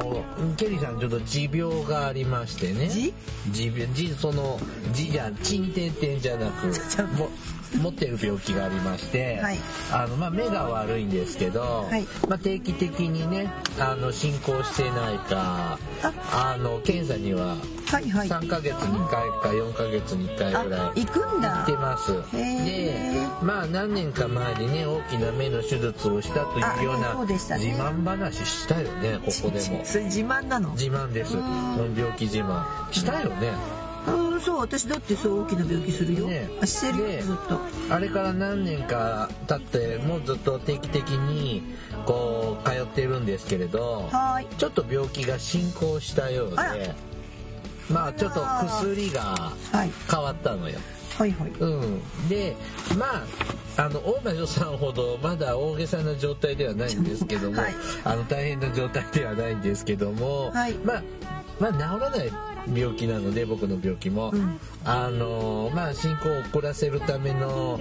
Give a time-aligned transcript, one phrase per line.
[0.57, 2.89] ケリーさんちょっと持病がありましてね。
[2.89, 3.13] 持
[3.51, 4.59] 持病、持、その、
[4.93, 6.71] 持じゃ、鎮点点じゃなく、
[7.77, 9.57] 持ってる病気がありまして、はい。
[9.91, 12.05] あの、まあ、目が悪いんですけど、はい。
[12.27, 15.77] まあ、定期的にね、あの、進行してないか、
[16.31, 16.57] あ。
[16.59, 17.55] の、検査には、
[17.91, 18.27] はいはい。
[18.27, 21.55] 3ヶ月に1回か4ヶ月に1回ぐらいあ行くんだ。
[21.57, 22.11] 行ってます。
[22.11, 22.15] へ
[22.63, 29.81] でーまあ何年か前にね大きな目の手術をしたというようあな自慢話したよねここでも。
[29.83, 30.69] それ自慢なの？
[30.71, 31.35] 自慢です。
[31.35, 31.95] うん。
[31.97, 32.63] 病気自慢。
[32.91, 33.51] したよね
[34.07, 37.59] うんそう私だってそう大きな病気するよ、ねあしてるよでずっと。
[37.89, 41.63] あれから何年か経ってもうずっと定期的に
[42.05, 44.47] こう通ってるんですけれどはーい。
[44.57, 46.95] ちょっと病気が進行したようで
[47.89, 49.21] まあちょっと薬が
[49.71, 50.79] はい変わったのよ。
[51.17, 51.49] はいはい。
[51.49, 52.55] うん、で
[52.97, 53.25] まあ
[53.77, 57.75] あの大魔女さんほどまだ大げさな状態ではないんですけども、はい。
[58.03, 60.73] あの大変な状態ではないんですけども、はい。
[60.75, 61.03] まあ
[61.61, 62.31] まあ治らない
[62.75, 64.59] 病気なので僕の病気も、うん。
[64.83, 67.79] あのまあ進行を遅らせるための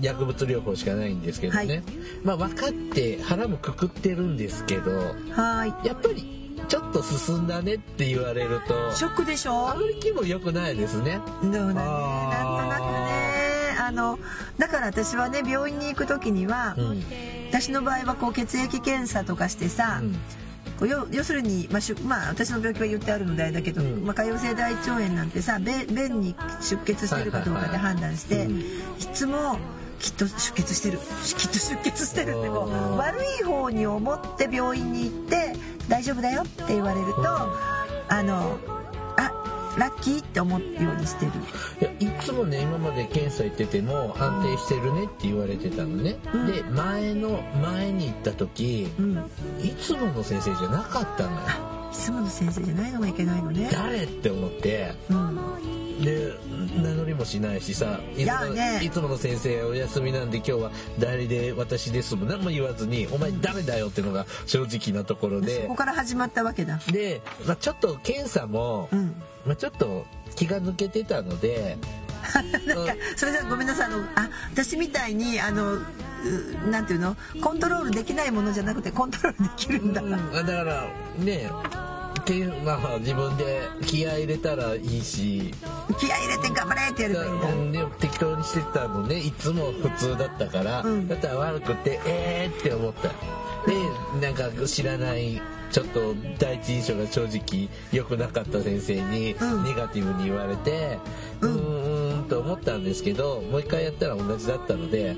[0.00, 1.82] 薬物療法しかないんですけどね、はい。
[2.22, 5.86] まあ分かって腹もくくってるんですけどはーい。
[5.86, 9.70] やっぱりちょっと進んだねって言われるとショックでしょ？
[9.70, 11.20] あまり気分良くないですね。
[11.42, 11.74] どうだね。
[11.74, 11.82] なんと
[12.66, 13.76] なくね。
[13.78, 14.18] あの
[14.58, 17.02] だから私はね病院に行く時には、うん。
[17.50, 20.16] 私の場合はこう血液検査とかしてさ、うん
[20.82, 24.04] 要要するに、まあしゅまあ、私の病気は言ってあるのであれだけど、うん。
[24.04, 28.48] まあ、潰瘍性大腸炎なんてさ便便に出血してるかどうかで判断して、はい
[29.14, 29.58] つも
[29.98, 30.98] きっと出血してる。
[30.98, 35.54] きっと出血してるってこう悪い方に思って病院に行って
[35.88, 38.58] 大丈夫だよって言われると、あの
[39.16, 39.32] あ
[39.78, 41.32] ラッキーって思うようにしてる。
[41.80, 46.46] いやいつもね今まで検査行ってても安定してるねって言われてたのね、うん。
[46.46, 49.16] で前の前に行った時うん、
[49.62, 51.38] いつもの先生じゃなかったのよ。
[51.92, 53.68] いつもの先生じゃないのがいけないのね。
[53.72, 54.94] 誰って思って。
[55.10, 56.32] うん、で
[56.82, 58.80] 名乗りもしないしさいつもいやね。
[58.82, 66.80] いつもの先生お休みなんで今日は代理で私ですも何も言わずに「お前誰だよ」っていうのが正直なところそでこから始まったわけだ。
[66.90, 69.14] で、まあ、ちょっと検査も、うん
[69.46, 71.78] まあ、ちょっと気が抜けてたので
[72.66, 75.82] なんかそれじゃごめんなさいあのあ私みたいにあのう
[76.70, 77.16] なんていうの？
[77.40, 81.48] コントロールできないものじゃなくてコントロールできるんだ、うん、だからね
[82.26, 85.54] けまあ自分で気合い入れたらいいし。
[85.98, 87.72] 気合い入れて頑張れってやればいいんだ、うん。
[87.72, 89.18] で適当にしてたのね。
[89.18, 91.08] いつも普通だったから、うん。
[91.08, 93.10] だったら悪くてえーって思った
[93.66, 95.40] でなんか知らない
[95.70, 99.64] ちょっと第一印象が正直良くなかった先生にうん。
[99.64, 100.98] ネガティブに言われて
[101.40, 105.16] うーんと思ったんですけどもう一回やったら同じだったので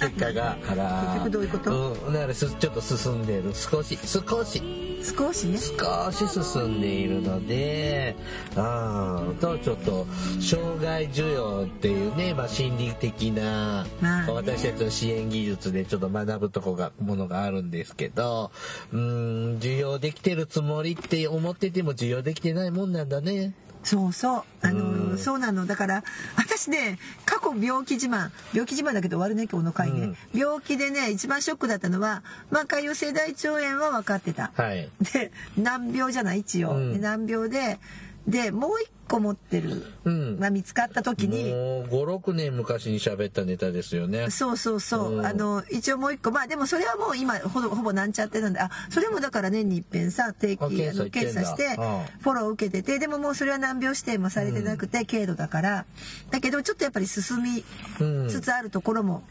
[0.00, 0.56] 結果が。
[0.70, 1.02] あら。
[1.14, 1.92] 結局どういうこと？
[1.92, 3.54] うん、だからすちょっと進んでる。
[3.54, 4.62] 少し少し。
[5.04, 5.58] 少しね。
[5.58, 8.16] 少し進んでいるので、
[8.56, 10.06] あーとちょっと
[10.40, 14.32] 障害授与っていうね、まあ、心理的な、まあね。
[14.32, 18.50] 私たちの支援技術でちょっと学ぶとこがものがあるんですけど、
[18.92, 23.52] うーん授与できてるつもりって思ってても授与できてないもんなんだね。
[23.84, 24.42] そうそう。
[24.62, 25.18] あの、うん。
[25.18, 25.66] そうなの。
[25.66, 26.04] だから
[26.36, 28.30] 私ね過去病気自慢。
[28.52, 34.88] 病気自慢だけど終わるね今日の回ね、病気でね一番ショックだったのはまあ潰瘍性大腸炎は分かってた、はい。
[35.12, 36.92] で難病じゃない一応、うん。
[36.94, 37.78] で難病で
[38.26, 40.40] でもう一個持ってるうん。
[40.40, 44.30] が見つかった時に、もう5、6年昔に喋ったネタですよね。
[44.30, 45.26] そうそうそう、うん。
[45.26, 46.30] あの一応もう一個。
[46.30, 48.60] まあでもそれはもう今ほぼほぼなんちゃってなんで。
[48.60, 51.76] あそれもだから年に一遍さ定期あ検査検査して
[52.20, 55.86] フォローを受けててでももうそれは難病指定もされてなくて、軽度だから。
[56.30, 57.64] だけどちょっとやっぱり進み
[58.00, 58.28] うん。
[58.28, 59.22] つつあるところも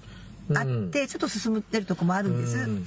[0.54, 0.92] あって、うん。
[0.92, 2.86] ちょっと進ってるとこもあるんです、うん。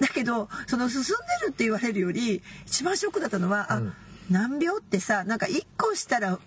[0.00, 1.12] だけどその進んで
[1.46, 3.92] るって言われるより一番ショックだったのは、あうん
[4.30, 6.38] 難病ってさなんか1個したら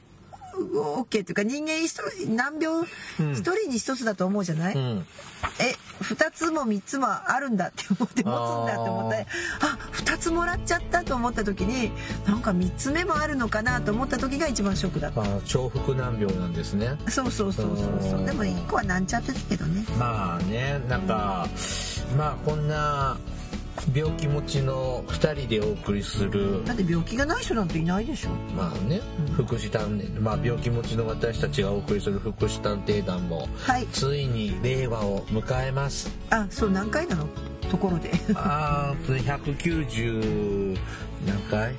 [0.53, 2.85] OK っていうか人間一人難病
[3.19, 3.31] うん。
[3.31, 5.05] 一人に一つだと思うじゃない、うん。
[5.59, 9.27] え2つも3つもあるんだって思って持つんだって思って
[9.61, 11.91] あ2つもらっちゃったと思った時に
[12.25, 15.21] なんか3つ目もあるのかなと思った時が一番ショックだった。
[15.21, 16.97] あ重複難病なんですね。
[17.07, 18.25] そうそうそうそうそう。
[18.25, 19.85] でも1個はなんちゃってたけどね。
[19.97, 21.47] まあねなんか
[22.17, 23.17] まあこんな
[23.93, 26.63] 病気持ちの2人でお送りする。
[26.65, 28.29] だって病気がない人なんていないでしょ。
[28.55, 29.01] まあね、
[29.35, 33.87] 福祉探偵、まあ病気持ちの私たちがお送りする福祉探偵団も、はい。
[33.87, 36.09] ついに令和を迎えます。
[36.29, 37.27] あそう何回なの？
[37.69, 38.11] ところで。
[38.35, 40.77] あー、190
[41.25, 41.73] 何回？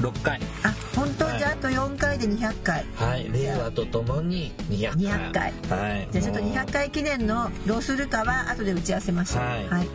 [0.00, 0.40] ?6 回。
[0.62, 2.84] あ本当、はいじゃああと4回で200回。
[2.96, 4.92] はい、令和とともに200回。
[4.92, 5.52] 200回。
[5.78, 6.08] はい。
[6.10, 6.52] じゃあちょっともう。
[6.52, 9.68] 200回記念のどうするかは後で打ち合わせましょうはい。
[9.68, 9.88] はい、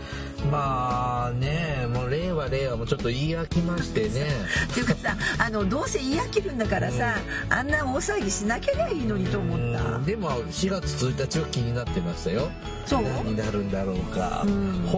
[0.51, 4.27] まあね、もう令和令和もちょっと言い飽きましてね。
[4.71, 7.15] っていうかさあのどうせ言い飽きるんだからさ、
[7.49, 9.95] あんな大騒ぎしなければいいのにと思った。
[9.95, 10.05] うん。
[10.05, 12.49] でも4月1日は気になってましたよ。
[12.85, 13.03] そう？
[13.03, 14.83] 何になるんだろうか、うん。
[14.87, 14.97] ほ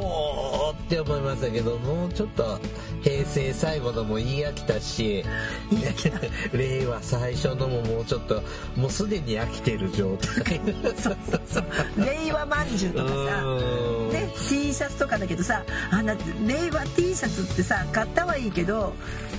[0.79, 2.59] ーって思いましたけどもうちょっと
[3.01, 5.23] 平成最後のも言い飽きたし
[6.53, 8.41] 令和最初のももうちょっと
[8.75, 10.61] もうすでに飽きてる状態。
[10.97, 11.65] そうそうそう
[11.97, 14.09] 令和まんじゅうとかさうん。
[14.11, 16.15] ね、T シャツとかだけどさあんな
[16.45, 18.93] 令和 T シャツってさ買ったはいいけど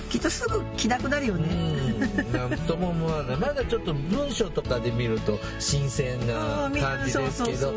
[0.09, 1.47] きっとすぐ着なくなるよね、
[2.17, 2.31] うん。
[2.31, 3.37] なんとも思わない。
[3.37, 7.73] まだちょっと文章とかで見ると新鮮な感じですけど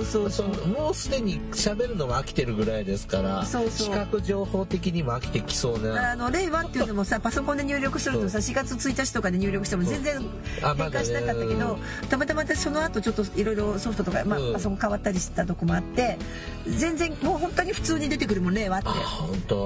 [0.67, 3.87] もうすでに喋るのも飽きてるぐらいですからそうそう。
[3.87, 6.13] 視覚情報的にも飽きてきそうな。
[6.13, 10.21] あの令和っていうのもさパソコンで入力するとさ4月1日とかで入力しても全然
[10.63, 11.79] 変化しなかったけど
[12.09, 14.53] たまたま私その後ちょっといろいろソフトとか、まあうん。
[14.53, 16.19] パソコン変わったりしたとこもあって
[16.67, 18.89] 全然もう本当に普通に出てくるもん令和って。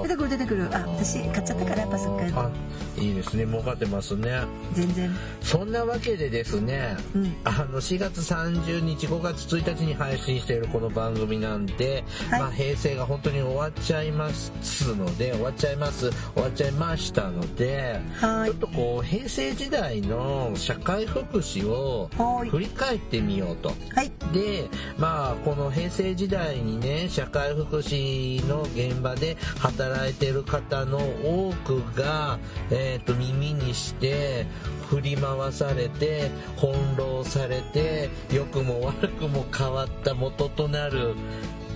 [0.02, 0.68] 出てくる出てくる。
[0.74, 2.50] あ私買っちゃったからパソコンあ
[2.98, 3.46] いいですね。
[3.46, 4.42] 儲かってますね。
[4.74, 5.10] 全然。
[5.40, 7.36] そんなわけでですね、うん。
[7.44, 12.40] あの4月30日5月1日に配信しているこの番組なんで、はい。
[12.40, 14.52] まあ、平成が本当に終わっちゃいます。
[14.94, 16.10] ので終わっちゃいます。
[16.10, 18.50] 終わっちゃいましたのではい。
[18.50, 22.48] ちょっとこう平成時代の社会福祉をはい。
[22.48, 23.72] 振り返ってみようと。
[23.94, 24.10] はい。
[24.32, 32.38] でまあこの平成時代にね社会福祉の現場で働いてる方の多くが、
[32.70, 34.46] えー、と耳にして
[34.88, 41.14] 振り回されて翻弄されて良くも悪くも変わった元となる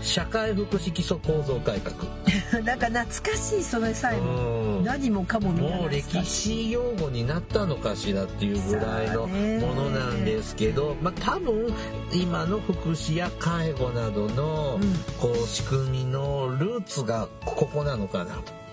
[0.06, 1.94] 社会福祉基礎構造改革。
[2.62, 4.85] なんか懐かしいそれさえもうん。
[4.85, 11.73] 何もかもみもう歴史用語になったのかしらっていうぐらいのものなんですけど、まあ、多分
[12.12, 14.94] 今の福祉や介護などのうん。
[15.19, 18.26] こう仕組みのルーツがここなのかな。
[18.26, 18.65] とまあ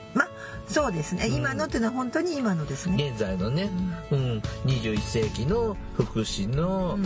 [0.68, 1.36] そうですね、うん。
[1.36, 3.10] 今のっていうのは本当に今のですね。
[3.12, 3.70] 現在のね、
[4.12, 6.98] うん、21世紀の福祉の,、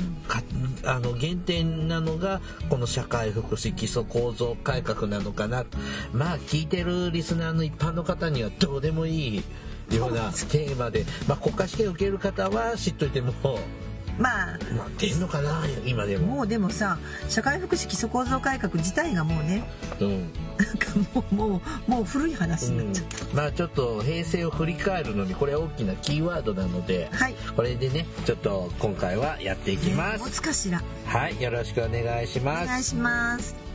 [0.83, 5.65] あの原点なのがこの社会福祉基礎構造改革なのかな。
[6.13, 9.43] まあ聞いてるリスナーの一般の方にはどうでもいい
[9.95, 13.33] ようなテーマで、まあ、国家試験受ける方は知っといても
[14.17, 16.27] まあなってんのかな今でも。
[16.37, 16.97] もうでもさ
[17.29, 19.63] 社会福祉基礎構造改革自体がもうね
[19.99, 30.31] うんなんかもうもうもう古い話になっちゃった、まあちょっと平成を振り返るのにこれ大きなキーワードなので、はいこれでねちょっと今回はやっていきま持す。
[30.31, 32.67] つかしらはいよろしくお願いしますお。
[32.67, 33.66] 願いします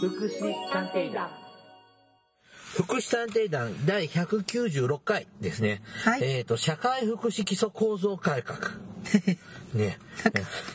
[0.00, 1.28] 福祉探偵団。
[2.72, 5.82] 福祉探偵団第196回ですね。
[6.04, 6.22] はい。
[6.22, 8.58] えっ、と、社会福祉基礎構造改革。
[9.74, 9.98] ね。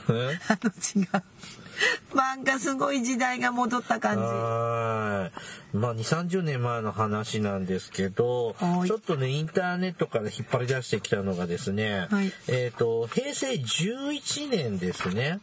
[0.10, 2.15] うんあの違う。
[2.15, 4.22] なんか すごい時代が戻った感じ。
[4.22, 5.77] はーい。
[5.77, 8.88] まあ、2、30年前の話なんですけどは、い。
[8.88, 12.32] ちょっとね、インターネットから引っ張り出してきたのがですね、はい。
[12.48, 15.39] えっ、と、平成11年ですね、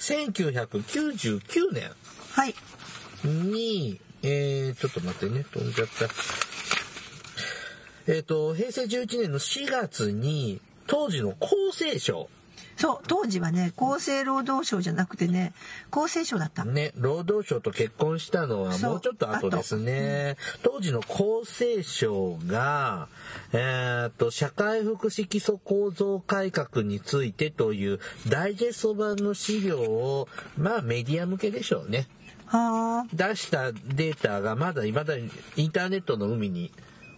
[0.00, 1.92] 1999年。
[2.32, 2.54] はい
[3.24, 6.08] に、えー、ちょっと待ってね、飛んじゃった。
[8.12, 12.28] えっ、と、平成11年の4月に、当時の厚生省、
[12.76, 15.52] そう当時はね厚生労働省じゃなくてね
[15.90, 20.36] 厚生省だったね、労働省と結婚したのはもうちょっと後ですね。
[20.62, 23.08] 当時の厚生省が、
[23.52, 32.08] えーっと、社会福祉基礎構造改革についてというダイジェスト版の資料を、まあメディア向けでしょうね。
[32.46, 33.06] はあ。
[33.12, 36.70] 出したデータがまだ未だにインターネットの海に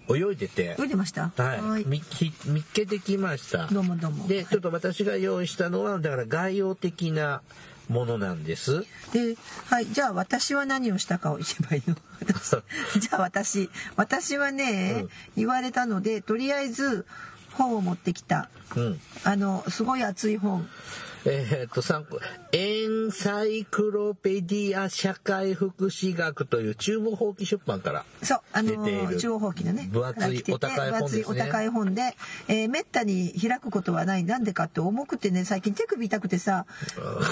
[0.09, 1.33] 泳いでて、読んでました？
[1.37, 3.67] はい、見ひ見っけてきました。
[3.67, 4.29] どうもどうも。
[4.29, 7.43] で、ちょっと私が用意したのは、だから概要的な
[7.89, 8.85] ものなんです。
[9.13, 11.97] で、はい、じゃあ私は何をしたかを言えばいいの？
[12.21, 12.51] 私
[13.01, 15.11] じゃあ私私はね、うん。
[15.37, 17.05] 言われたのでとりあえず
[17.53, 18.49] 本を持ってきた。
[18.77, 19.01] うん。
[19.25, 20.69] あのすごい厚い本
[21.27, 22.21] えーっと、参考、
[22.53, 28.05] エンサイクロペディア社会福祉学という中部法規出版から。
[28.23, 32.17] そうあの出ている中央法規のね分厚いお高い本ですね分厚いお高い本で、
[32.49, 36.65] えー、めったに開くことはないなんでかって重くてね最近手首痛くてさ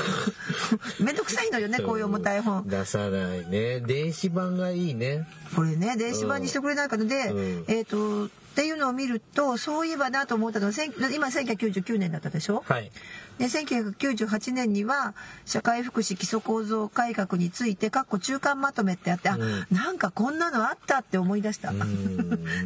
[1.00, 3.80] めんどくさいのよねこういう重たい本出さないね。
[3.80, 5.26] 電子版がいいね。
[5.54, 12.92] これね電子版にしてくれないかので、うんえっ、とっていうのを見るとそういえばなと思ったのは千今1999年だったでしょ、はい。
[13.38, 15.12] で1998年には
[15.44, 21.72] 社会福祉基礎構造改革について中間まとめってあって、あうんなんかこんなのあったって思い出した。
[21.72, 21.80] ん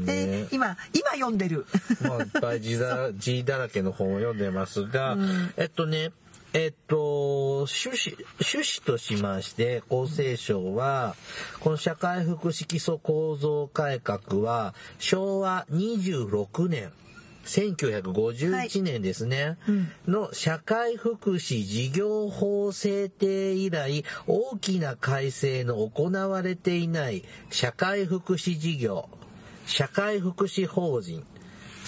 [0.04, 1.64] でね今今読んでる。
[2.02, 5.16] まあ、いっぱい字だ字だらけの本を読んでますが、
[5.56, 6.10] えっとね、
[6.54, 11.14] えっと、趣旨、趣旨としまして、厚生省は、
[11.60, 16.90] この社会福祉基礎構造改革は、昭和26年、
[17.44, 19.90] 1951年ですね、うん。
[20.06, 29.08] の社会福祉事業法制定以来大きな改正の行われていない社会福祉事業
[29.66, 31.24] 社会福祉法人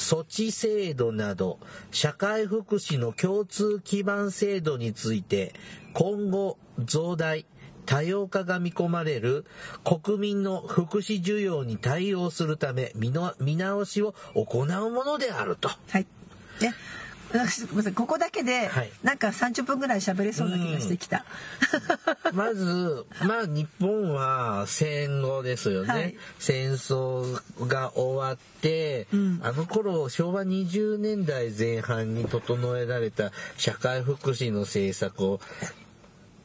[0.00, 1.58] 措置制度など
[1.92, 5.52] 社会福祉の共通基盤制度について
[5.92, 7.44] 今後増大
[7.84, 9.44] 多様化が見込まれる
[9.84, 15.68] 国民の福祉需要に対応するため見直しを行うものであると。
[15.68, 16.06] はい。
[16.60, 16.74] ね。
[17.94, 21.24] ここだけで、はいなんか30分ぐらい喋れそうな気がしてきた。
[22.32, 25.88] まず、まあ日本は戦後ですよね。
[25.88, 35.40] はい戦争が終わって、うんあの頃昭和20年代前半に整えられた社会福祉の政策を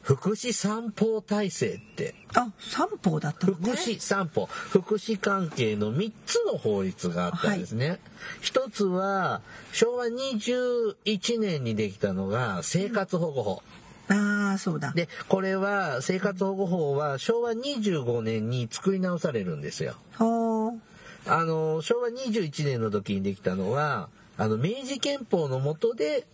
[0.06, 3.72] 福祉三法体制ってあ三法だったのね。
[3.72, 7.98] 福祉三法福祉関係の3つの法律があったんですね。
[8.40, 9.40] 一つは
[9.72, 13.62] 昭和21年にできたのが生活保護法。
[14.08, 14.92] ああそうだ。
[14.92, 19.96] で、これは生活保護法は昭和25年に作り直されるんですよ。
[20.20, 24.08] あの、昭和21年の時にできたのは、
[24.38, 26.28] あの、明治憲法の下で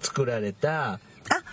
[0.00, 1.00] 作られた、あ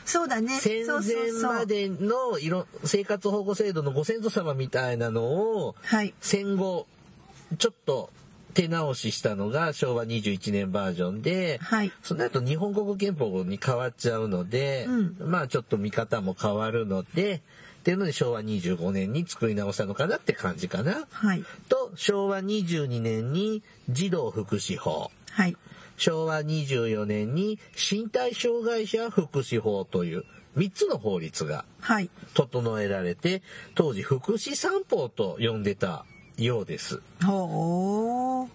[0.08, 0.58] そうだね。
[0.60, 6.14] 戦前までのいろ生活保護制度のご先祖様みたいなのを、はい。
[6.22, 6.88] 戦後、
[7.58, 8.10] ちょっと
[8.54, 17.42] 手直ししたのが昭和21年バージョンで、はいその後日本国憲法に変わっちゃうので、うんまあちょっと見方も変わるので、
[17.80, 21.06] っていうので昭和25年に作り直したのかなって感じかな。
[21.12, 21.44] はい。
[21.70, 25.12] と、昭和22年に児童福祉法。
[25.32, 25.56] はい。
[25.98, 30.24] 昭和24年に身体障害者福祉法という
[30.56, 32.10] 3つの法律がはい。
[32.34, 33.44] 整えられて、
[33.76, 36.06] 当時福祉三法と呼んでた
[36.38, 37.02] ようです。
[37.20, 38.48] 当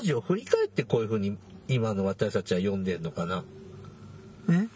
[0.00, 1.36] 時を振り返ってこういうふうに
[1.68, 3.44] 今の私たちは呼んでるのかな。
[4.50, 4.66] え？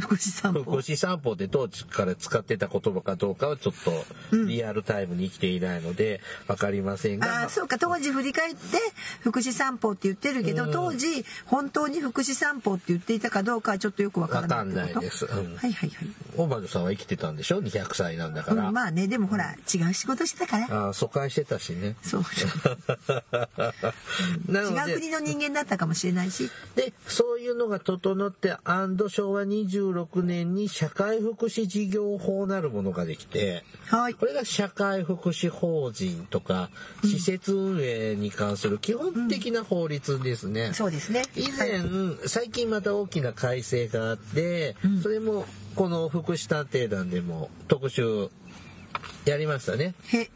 [0.00, 0.78] 福祉散福歩。
[0.78, 7.48] 祉散歩って当時から使ってた言葉かどうかはちょっとリアルタイムに生きていないのでわかりませんが、ああ。
[7.48, 8.78] そうか当時振り返って
[9.20, 10.72] 福祉散歩って言ってるけど、うん。
[10.72, 15.26] 当時本当に福祉散歩って言っていたかどうかはちょっとよくわからないわかんないです。
[15.26, 15.56] うん。
[15.56, 18.68] はいはいはい、大魔さんは生きてたんでしょ ?200 歳なんだから。
[18.68, 20.86] うん、まあねでもほら違う仕事してたから。
[20.86, 21.96] ああ、疎開してたしね。
[22.02, 22.22] そう。
[24.48, 26.50] 違う国の人間だったかもしれないし。
[26.74, 29.44] で、そういうのが整って、アンド昭和
[29.92, 34.14] 26年に社会福祉事業法なるものができて、はい。
[34.14, 36.70] これが社会福祉法人とか、
[37.04, 40.72] 施設運営に関する基本的な法律ですね。
[40.72, 41.24] そうですね。
[41.36, 41.82] 以前、
[42.26, 45.02] 最近また大きな改正があって、うん。
[45.02, 48.28] それもこの福祉探偵団でも特集
[49.24, 49.94] やりましたね。
[50.08, 50.30] へ。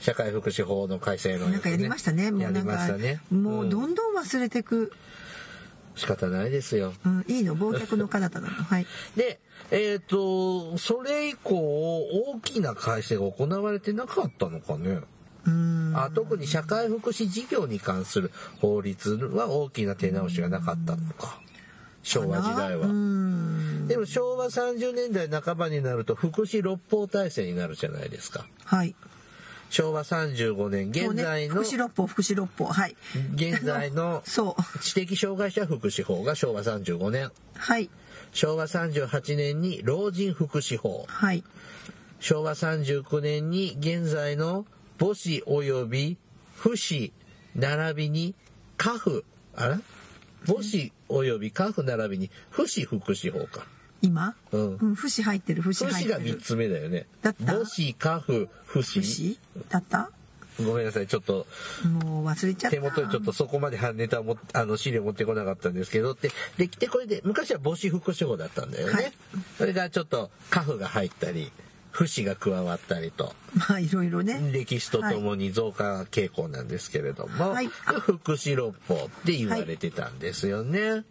[0.00, 1.52] 社会福祉法の改正のやつ、ね。
[1.52, 2.30] なんかやりましたね。
[2.30, 3.20] もうなんかね。
[3.30, 3.92] もうどん。
[3.92, 4.92] んどん忘れてく、
[5.94, 6.92] 仕方ないですよ。
[7.04, 8.86] うん、いいの忘却の彼方なのはい
[9.16, 15.00] で、えっ、と、それ以降、大きな改正が行われてなかったのかね。
[15.46, 18.30] うんあ特に社会福祉事業に関する
[18.62, 21.40] 法律は大きな手直しがなかったのか。
[22.02, 22.92] 昭和時代はう。
[22.92, 28.46] んでも昭和30年代半ばになると福祉六法体制になるじゃないですか。
[28.64, 28.94] はい
[29.74, 32.94] 昭和35年、現在の、福祉六法福祉六法はい
[33.34, 37.32] 現在の そう知的障害者福祉法が昭和35年。
[37.56, 37.90] はい
[38.32, 41.06] 昭和38年に老人福祉法。
[41.08, 41.42] はい
[42.20, 44.64] 昭和39年に現在の
[45.00, 46.18] 母子及び
[46.56, 47.12] 父子
[47.56, 48.36] 並びに
[48.76, 49.24] 家父
[49.56, 49.80] あら？
[50.46, 53.66] 母子及び家父並びに父子福祉法か。
[54.04, 54.34] 今？
[54.52, 54.76] うん。
[54.76, 56.40] うん節入ってる節父子が3入ってる。
[56.40, 57.06] つ目だよね。
[57.22, 57.52] だった？
[57.52, 59.02] 母子家父父子。
[59.02, 59.38] 節？
[59.70, 60.10] だった？
[60.64, 61.46] ごめんなさいちょっと。
[62.02, 62.76] もう忘れちゃった。
[62.76, 66.12] 手元にちょっとそこまでネタもあの資料持ってこなかったんですけど。
[66.12, 69.12] ってできてこれで昔は母子復唱だったんだよね、はい。
[69.58, 71.50] それがちょっとカフが入ったり
[71.90, 73.34] 節が加わったりと。
[73.54, 74.50] まあいろいろね。
[74.52, 77.66] 歴史とともに増加傾向なんですけれども、はい。
[77.66, 80.80] 福祉六法って言われてたんですよね。
[80.80, 81.02] で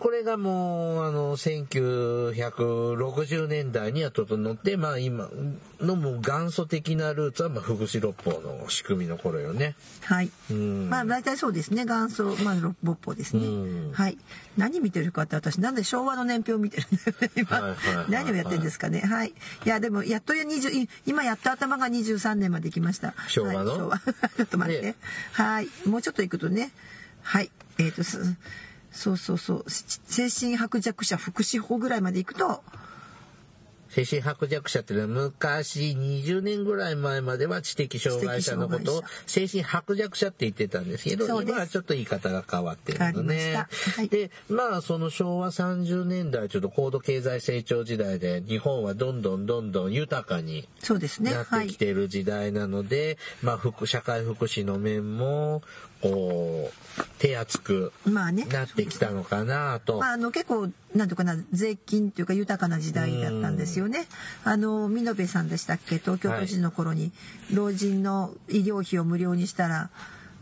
[0.00, 5.30] これがもうあの1960年代には整ってまあ今
[5.80, 9.76] のもう元祖的なルーツはまあ福祉六法の仕組みの頃よね。
[10.02, 10.30] はい。
[10.50, 10.90] うん。
[10.90, 11.86] まあ大体そうですね。
[11.86, 13.46] 元祖まあ六六法ですね。
[13.46, 13.92] うん。
[13.92, 14.18] はい。
[14.58, 16.86] 何見てるかって私なんで昭和の年表見てる。
[16.86, 18.06] んだよね今、はいはいはいはい。
[18.12, 19.00] 何をやってんですかね。
[19.00, 19.32] はい。
[19.64, 23.14] いやでもやっと20い今やっと頭が23年まで来ました。
[23.28, 23.58] 昭和の？
[23.58, 23.98] はい、昭和。
[24.36, 24.96] ちょっと待って、ね。
[25.32, 25.68] はい。
[25.86, 26.72] もうちょっと行くとね。
[27.22, 27.50] はい。
[27.78, 28.18] えっ、とす
[28.98, 29.70] そうそうそう。
[29.70, 32.64] し精神薄弱者福祉法ぐらいまで行くと。
[33.90, 43.54] 精神薄弱者っていうのは昔20年ぐらい前までは知的障害者のことを精神薄弱者って言ってたんですけど今はちょっと言い方が変わってるのね。
[43.54, 44.08] まはい。
[44.08, 50.68] でまあその昭和30年代ちょっと高度経済成長時代で日本はどんどんどんどん豊かに
[51.20, 51.66] なっはい。
[51.68, 55.62] てきてる時代なので、まあ福社会福祉の面も
[56.00, 59.98] こう手厚くなってきたのかなと。
[59.98, 64.06] まあ、あの結構なんとかな税金というか豊かな時代だったんですよね。
[64.44, 65.98] あの美濃部さんでしたっけ？
[65.98, 67.12] 東京都知事の頃に
[67.52, 69.90] 老人の医療費を無料にしたら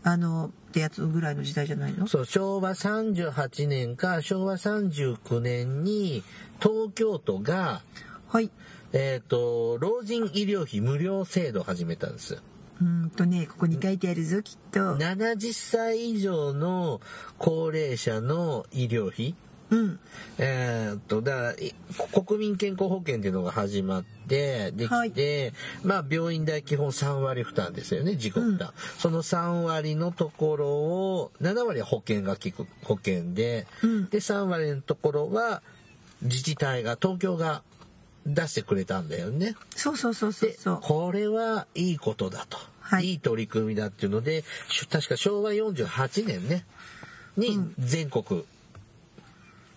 [0.03, 2.07] あのってやつぐらいの時代じゃないの？
[2.07, 6.23] そう昭和38年か昭和39年に
[6.59, 7.81] 東京都が、
[8.27, 8.51] はい。
[8.93, 12.41] えっと老人医療費無料制度を始めたんです。
[12.81, 14.79] うーんとねここに書いてあるぞきっと。
[14.95, 17.01] 70歳以上の
[17.37, 19.35] 高齢者の医療費？
[19.69, 19.99] うん。
[20.37, 21.75] えーっと、だから、い
[22.25, 25.53] 国民健康保険っていうのが始まって、できて、
[25.83, 28.71] まあ、病院代基本3割負担ですよね、自己負担。
[28.97, 35.61] その3割のところを、7割は保険が効く保険で、うんで、3割のところは、
[36.21, 37.61] 自治体が、東京が
[38.27, 39.55] 出してくれたんだよね。
[39.75, 40.49] そうそうそうそう。
[40.49, 40.79] でそう。
[40.81, 43.05] これはいいことだと、はい。
[43.05, 46.65] い、い取り組みだっていうのでし確か昭和48年ね。
[47.37, 48.45] に全国、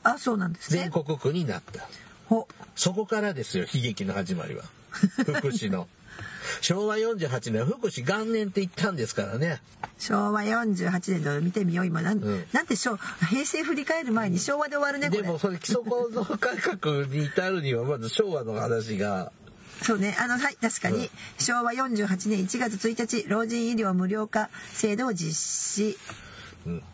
[0.02, 0.90] あそうなんですね。
[0.90, 0.90] 全。
[0.90, 1.86] 国区になった。
[2.26, 4.64] ほそこからですよ悲劇の始まりは。
[5.24, 5.86] 福祉の
[6.60, 9.60] 昭和48年は福祉元年って言ったんですからね。
[9.98, 12.44] 昭和48年度見てみよう今なん,、うん。
[12.52, 12.96] なんて昭
[13.28, 15.22] 平成振り返る前に昭和で終わるねこれ。
[15.22, 19.32] でもそれ基礎構造改革に至るにはまず昭和の話が。
[19.82, 21.10] そうね、あの、はい、確かに、うん。
[21.38, 25.98] 昭和48年1月1日、老人医療無料化制度を実施。
[26.14, 26.29] うん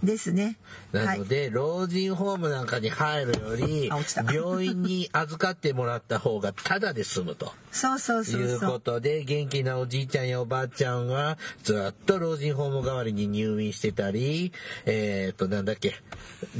[0.02, 0.56] ですね。
[0.92, 1.24] はいなの。
[1.24, 3.90] で、老人ホームなんかに入るより
[4.32, 7.52] 病院に預かってもらった方がタダで済むと。
[7.70, 8.60] そうそうそういう。
[8.60, 14.52] ことで元気なおじいちゃんやおばあちゃんはずっと老人ホーム代わりに入院してたり
[14.86, 15.94] えっ、となんだっけ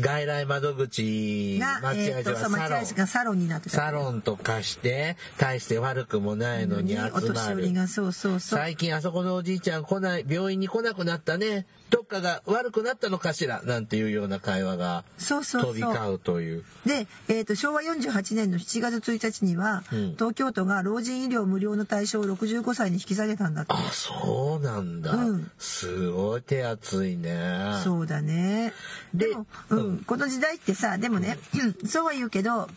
[0.00, 3.76] 外来窓口が、待合所はサロン、待合室がサロンになってた。
[3.76, 7.08] サロンとかして大して悪くもないのに集ま
[7.54, 8.58] るそうそうそう。
[8.58, 15.75] 最近あそこのおじいちゃん来ない病院に来なくなったねどっかが悪くなったのかしらなんていうような会話がそうそうそう。
[15.75, 16.64] 飛び交うという。
[16.85, 20.12] で、えー、と昭和48年の7月1日には、うん。
[20.14, 23.72] 東京都が老人医療無料の対象を65歳に引き下げたんだって。
[23.72, 25.51] あそうなんだ、うん。
[25.59, 27.81] すごい手厚いね。
[27.85, 28.72] そうだね。
[29.14, 29.99] でも、うんうん。
[29.99, 31.38] この時代ってさでもね、
[31.87, 32.68] そうは言うけど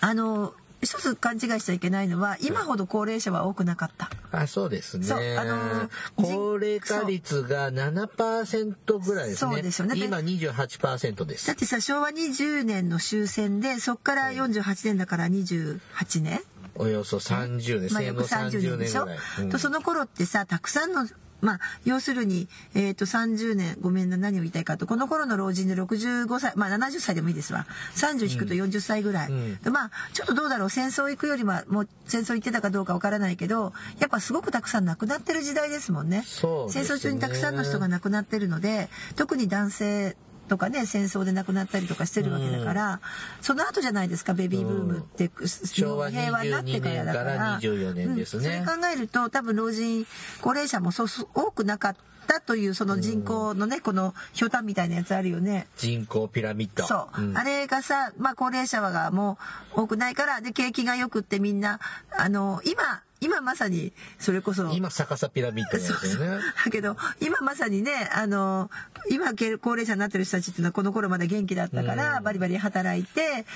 [0.00, 4.10] あの一つ勘違いしちゃいけないのは今ほど高齢者は多くなかった。
[4.32, 5.06] あそうですね。
[5.38, 7.70] あのー高齢化率が
[8.18, 9.52] 7%ぐらいですね。
[9.52, 11.56] そうですよね今28%ですだっ。
[11.56, 15.80] てさ昭和20年の終戦でそっから48年だから28
[16.22, 16.40] 年、
[16.76, 19.06] およそ30年、まあ、戦後約30 30年でしょ？
[19.40, 21.06] うんとその頃ってさたくさんの
[21.44, 24.86] まあ要するに、えー、と30年ごめんな何を言いたいかと。
[24.86, 27.66] この頃の老人で65歳まあ70歳でもいいですわ。
[27.96, 30.70] 30引くと40歳ぐらい、うんでまあちょっとどうだろう。
[30.70, 36.14] 戦争行くよりはもう戦争行ってたかどうかわからないけどやっぱすごくたくさん亡くなってる時代ですもんね。
[36.14, 36.24] ね。
[36.24, 40.16] 戦争中にたくさんの人が亡くなってるので特に男性
[40.48, 43.00] とかね戦争で亡くなったりとかしてるわけだから、
[43.40, 45.30] その後じゃないですかベビーブームって、
[45.66, 48.64] 昭和平和になってからだから22年から24年ですねうん。
[48.66, 50.06] それ考えると多分老人
[50.40, 55.66] 高齢者もそ多くなかったというその人口のね、このひょうたんみたいなやつあるよね。
[55.76, 56.84] 人口ピラミッド。
[56.84, 57.36] そう、ん。
[57.36, 59.38] あれがさ、まあ、高齢者がも
[59.76, 61.80] う多くないからで景気がよくってみんな
[62.16, 64.70] あの今今まさにそれこそ。
[64.72, 66.42] 今逆さピラミッドなんですよね。
[66.64, 68.70] だけど今まさにねあの
[69.10, 72.24] 今け高齢者になってる人たちっていうのはこの頃まで元気だったから、うん。
[72.24, 73.46] バリバリ働いて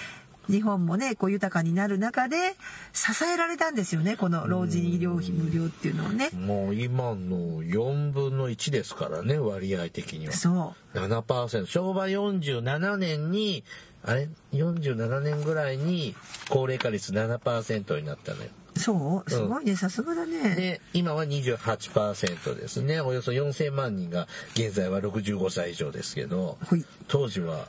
[0.48, 2.56] 日本もねこう豊かになる中で
[2.94, 6.30] 支えられたんですよねこの老人医療費無料っていうのをね。
[6.30, 10.32] もう今の4分の1ですからね割合的には。
[10.32, 10.98] そう。
[10.98, 13.64] 7%昭和47年に
[14.02, 16.14] あれ？47年ぐらいに
[16.48, 18.48] 高齢化率7%になったのよ
[18.78, 19.30] そう？
[19.30, 19.76] すごいね。
[19.76, 20.54] さすがだね。
[20.54, 23.00] で今は28%ですね。
[23.00, 26.84] およそ4000万人が現在は65歳以上ですけどはい。
[27.08, 27.66] 当時は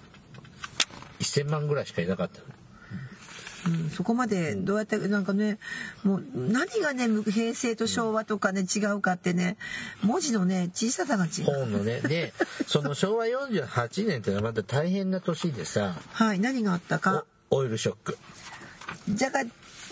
[1.20, 2.42] 1000万ぐらいしかいなかった。
[3.68, 5.60] うん、そこまでどうやってなんかね
[6.04, 9.58] もう何がね平成と昭和とかね違うかってね
[10.02, 11.44] 文字のね小ささが違う。
[11.44, 12.00] 本のね。
[12.00, 12.34] で
[12.68, 16.40] その昭和48年ってのはまた大変な年でさはい。
[16.40, 17.26] 何があったか？
[17.52, 18.18] おオイルショック。
[19.10, 19.44] じゃが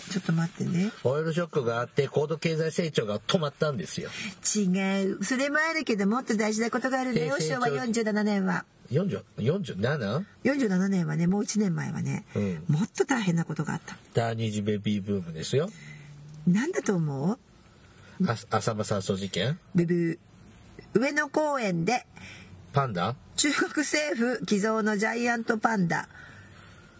[0.08, 0.90] ちょっと待ってね。
[1.04, 4.10] オイルショックがあって高度経済成長が止まったんですよ。
[4.56, 5.24] 違う。
[5.24, 8.64] それもあるけどもっと大事なことがあるんだよ昭和47年は。
[8.90, 10.24] 40 47?
[10.44, 12.64] 47年はねもう1年前はね、うん。
[12.68, 13.96] もっと大変なことがあった。
[14.14, 15.68] 第二次ベビーブームですよ。
[16.46, 17.38] なんだと思う？
[18.26, 19.58] あ浅間山荘事件？
[19.74, 20.18] ブブー。
[20.94, 22.06] 上野公園で
[22.72, 23.14] パンダ？
[23.36, 26.08] 中国政府寄贈のジャイアントパンダ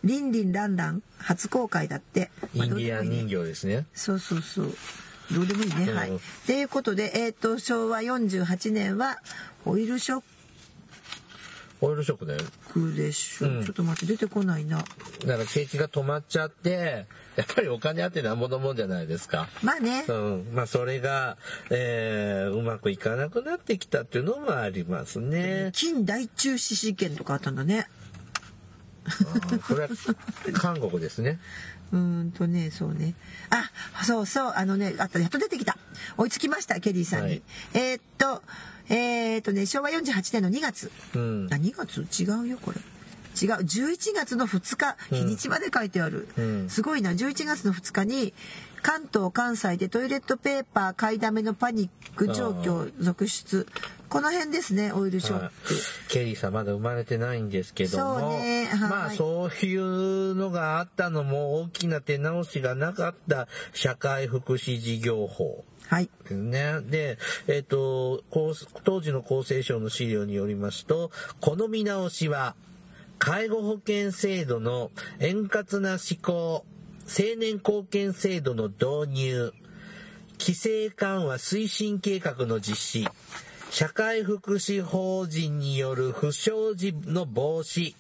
[0.05, 2.31] リンリンランラン初公開だって。
[2.55, 3.87] インディアン人形ですね。
[3.95, 4.75] そうそうそう。
[5.33, 5.97] どうでもいいね、うん。
[5.97, 6.13] はい。
[6.47, 9.19] ということでえっ、と昭和48年は
[9.67, 10.23] オイルショッ
[11.81, 12.41] オイルショックだよ
[12.73, 13.65] クでしょ、うん。
[13.65, 14.79] ちょっと待って出てこないな。
[14.79, 14.87] だか
[15.27, 17.07] ら景気が止まっちゃって
[17.37, 19.49] やっぱりお金あってなんぼのもんじゃないですか。
[19.63, 20.05] まあね。
[20.09, 21.37] うん、まあそれが、
[21.71, 25.71] えーうまくいかなくなってきたっていうのもありますね。
[25.73, 27.89] 近代中止事件とかあったんだね
[29.09, 29.89] あーそれは
[30.61, 31.39] 韓国ですね。
[31.93, 33.15] うーんとねそうね。
[33.51, 33.71] あ
[34.05, 35.77] そうそうあのねあったやっと出てきた。
[36.17, 37.43] 追いつきましたケリーさんに、はい。
[37.75, 38.43] えーっと
[38.89, 40.91] えーっとね昭和48年の2月。
[41.15, 41.49] うん。
[41.51, 41.57] あ。
[41.57, 42.23] 2月？
[42.23, 42.79] 違うよこれ。
[43.41, 43.51] 違う。
[43.63, 46.71] 11月の2日日にちまで書いてある、うん。
[46.71, 47.13] すごいな。
[47.13, 48.35] 11月の2日に
[48.83, 53.67] 関東関西でトイレットペーパー買いだめのパニック状況続出
[54.09, 55.51] この辺ですねオイルショッ
[56.09, 58.67] ケリーさんまだ生まれてないんですけども、ね。
[58.67, 58.91] はい。
[58.91, 65.65] まあそういうのがあったのも大きな手直しがなかった社会福祉事業法。
[65.89, 66.11] はい。
[66.25, 66.81] ですね。
[66.83, 72.55] で、えっ、と、こう当時の厚生省の資料によりますと、この見直しは、
[73.19, 76.65] 介護保険制度の円滑な施行、青
[77.39, 79.53] 年貢献制度の導入、
[80.39, 83.09] 規制緩和推進計画の実施、
[83.71, 87.95] 社会福祉法人による不祥事の防止、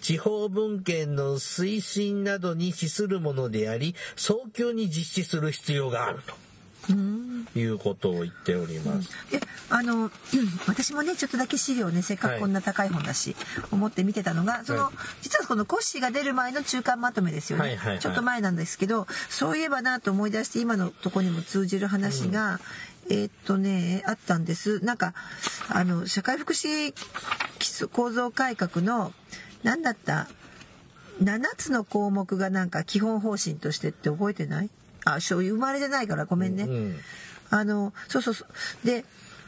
[0.00, 6.34] 地方分権の推進などに資するものであり、早急に実施する必要があると。
[7.54, 9.10] いうことを言っております。
[9.32, 10.10] えあの、う ん
[10.66, 13.36] 私もねちょっとだけ資料ねせっかくこんな高い本だし、
[13.70, 17.98] 思って見てたのがその、はい実はこのコッシーが出る前の中間まとめですよね、はいはいはい。
[18.00, 22.58] ちょっと前なんですけどそういえばなと思い出して今のとこにも通じる話が、
[23.10, 24.80] えーっとねあったんです。
[24.84, 25.14] なんか
[25.68, 26.92] あの社会福祉
[27.58, 29.12] 基礎構造改革の
[29.62, 30.28] 何だった
[31.22, 34.70] 7つの項目がなんか基本方針としてって覚えてない？
[35.04, 36.64] あそういう生まれてないからごめんね。
[36.64, 36.96] うん。
[37.50, 38.86] あのそうそうそう。
[38.86, 39.04] で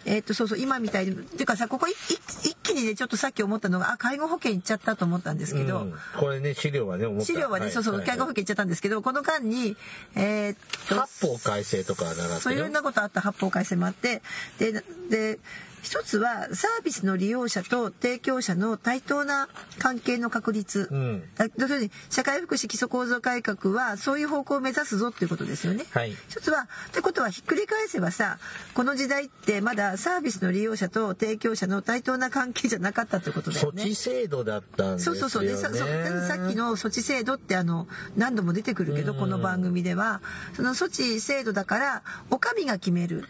[0.07, 5.95] えっとそうそう今みたいにっていうかさここ一気にねちょっとさっき思ったのがあ介護保険行っちゃったと思ったんですけど、うん。
[6.19, 7.71] これね資料はね資料はね、い。
[7.71, 8.07] そうそう、はい。
[8.07, 9.77] 介護保険行っちゃったんですけどこの間に
[10.15, 10.57] えーっ
[10.89, 14.23] と八法改正とかは習っそういうようなことあった八方改正もあって
[14.59, 14.73] で
[15.11, 15.39] で
[15.85, 21.23] 一つはサービスの利用者と提供者の対等な関係の確立、うん。
[21.37, 25.85] だ要するに社会福祉基礎構造改革はそういう方向を目指すぞっていうことですよね。
[25.93, 26.13] はい。
[26.31, 28.39] 一つはってことはひっくり返せばさ
[28.73, 33.83] この時代ってまだサービスの利用者と提供者の対等な関係じゃなかったってことだよね。
[33.83, 35.21] 措置制度だったんですよね。
[35.21, 35.45] そうそうそう。
[35.45, 39.19] でささっきの措置制度ってあの何度も出てくるけどうん。
[39.19, 40.23] この番組では。
[40.55, 43.19] その措置制度だからお上が決める。
[43.19, 43.29] はい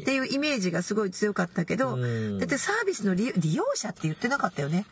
[0.00, 4.86] っていうイメージがすごい強かったけどうんだってサービスの利利用者って言ってなかったよね。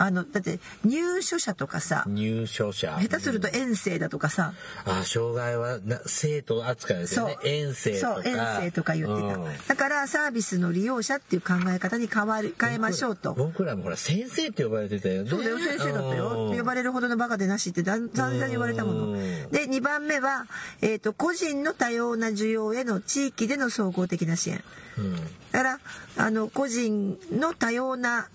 [0.00, 2.96] あのだって入所者とかさ入所者。
[3.02, 4.54] 下手すると遠征だとかさ。
[4.86, 7.36] あ障害はな生徒扱いですよね。
[7.44, 8.14] 遠征とか。
[8.14, 9.58] そう遠征とか言ってた、うん。
[9.68, 13.34] だからサービスの利用者っていう考え方に変わる変えましょうと。
[13.34, 15.28] 僕らもほら先生って呼ばれてたよね。
[15.28, 16.54] そうだよ先生だったよ。
[16.56, 19.06] 呼ばれるほどのバカでなしってだん散々言われたもの。
[19.08, 19.50] うん。
[19.50, 20.46] で2番目は、
[20.80, 24.64] えー、と個人の多様な需要への地域での総合的な支援。
[24.96, 25.14] うん。
[25.16, 25.20] だ
[25.52, 25.80] から
[26.16, 28.28] あの個人の多様な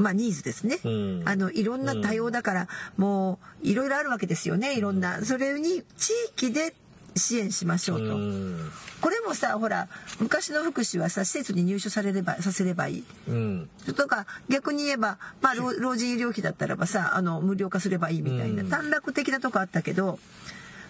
[0.00, 1.22] まあ、ニーズですね、うん。
[1.26, 5.24] あのいろんな多様だから、もういろいろあるわけですよねいろんな。
[5.24, 6.74] それに地域で
[7.16, 8.16] 支援しましょうと。
[8.16, 8.70] うん。
[9.00, 9.88] これもさほら
[10.20, 13.04] 昔の福祉はさ施設に入所されればさせればいい。
[13.28, 13.70] うん。
[13.96, 18.70] とか逆に言えば、まあ、老老人医療費だったらばさあの無料化すればいいみたいな、うん。
[18.70, 20.18] 短絡的なとこあったけど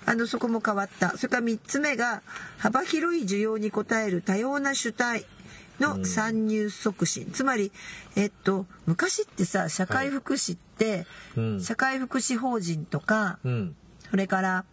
[0.06, 1.16] あのそこも変わった。
[1.16, 2.22] それから3つ目が
[2.58, 5.24] 幅広い需要に応える多様な主体
[5.80, 7.72] の参入促進、つまり、
[8.16, 11.60] えっと、昔ってさ社会福祉って、うん。
[11.60, 13.76] 社会福祉法人とか、うん。
[14.10, 14.64] それから、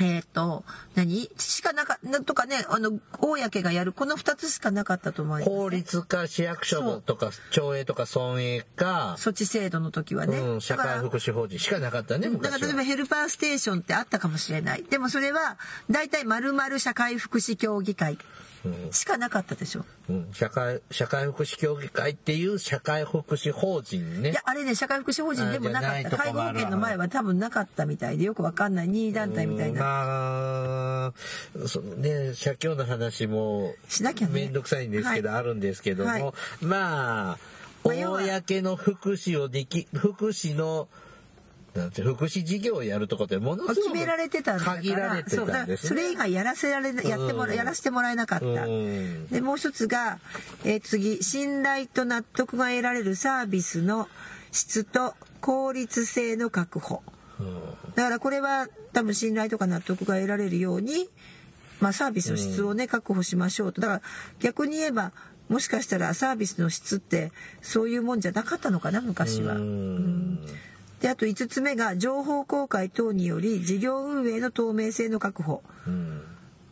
[0.00, 0.64] えっ、と、
[0.94, 1.28] 何？
[1.38, 10.38] しかなか、なんとかね、あの、公がやる、この二つしかなかったと思います、法律か市役所とか町営とか村営か、措置制度の時はね。
[10.38, 14.84] うん、社会福祉法人しかなかったねだから例えばヘルパーステーションってあったかもしれない。
[14.84, 15.58] でもそれは、
[15.90, 18.12] 大体〇〇社会福祉協議会。
[18.12, 18.47] うん
[18.90, 19.84] しかなかったでしょ。
[20.08, 26.16] うん、社会社会福祉協議会っていう社会福祉法人ねいや、あれね、社会福祉法人でもなかった。
[26.16, 28.88] 介護保険の前は多分なかったみたいで、よくわかんない。
[28.88, 29.82] 任意団体みたいうんな。
[29.82, 31.12] まあ
[31.66, 37.38] そのね社協の話もしなきゃね面倒くさいんですけど、はいあるんですけども、はいまあ
[37.84, 40.88] 公の福祉をでき福祉の
[41.78, 49.26] なんて福祉事業をやるとこってものすごく決められてたんだから限られてたんですそれ以外やらせられなやってもらうんやらせてもらえなかった、うん。
[49.28, 50.18] でもう一つが、
[50.64, 54.08] えー次信頼と納得が得られるサービスの
[54.52, 57.02] 質と効率性の確保。
[57.94, 61.08] だからこれは多分信頼とか納得が得られるように、
[61.80, 63.80] まあ、サービスの質をね、確保しましょうと。
[63.80, 64.02] だから
[64.40, 65.12] 逆に言えば
[65.48, 69.54] もしかしたらサービスの質ってそういうもんじゃなかったのかな昔は。
[69.54, 70.40] うん
[71.00, 75.62] であと5つ目が情報公開等により事業運営の透明性の確保。
[75.86, 76.22] うん。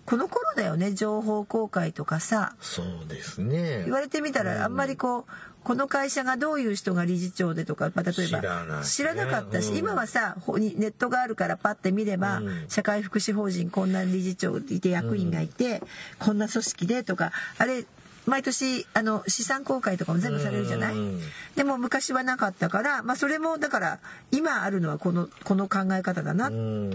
[0.05, 2.55] この頃だよね情報公開とかさ。
[2.61, 3.83] そうですね。
[3.85, 5.25] 言われてみたらあんまりこう
[5.65, 9.77] この会社がどういう人が理事長でとか、まあ、例えば知らなかったし、うん。
[9.79, 12.65] 今はさほにネットがあるからパッて見れば、うん。
[12.69, 15.83] 社会福祉法人こんな理事長いて役員がいて、
[16.21, 17.85] こんな組織でとかあれ
[18.27, 21.21] 毎年あの資産公開とかも全部されるじゃない、うん
[21.57, 23.99] でも昔はなかったから、まあ、それもだから
[24.31, 26.91] 今あるのはこのこの考え方だな、うん。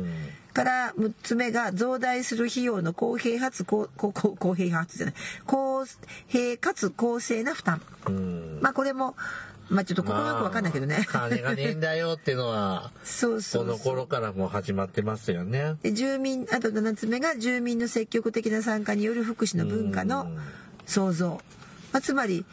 [0.53, 5.15] から6つ目が増大する費用の公平かつ公公平かつじゃない。
[5.47, 5.83] 公
[6.27, 7.81] 平かつ公正な負担。
[8.05, 8.59] うん。
[8.61, 9.15] まあこれも
[9.69, 15.75] まあちょっとここよくわかんないけどね、まあ金がねえんだよっていうのはそうそうこの頃からもう始まってますよね。
[15.81, 20.27] で住民あと7つ目が住民の積極的な参加による福祉の文化の
[20.85, 21.39] 創造、
[21.91, 22.45] まあ、つまり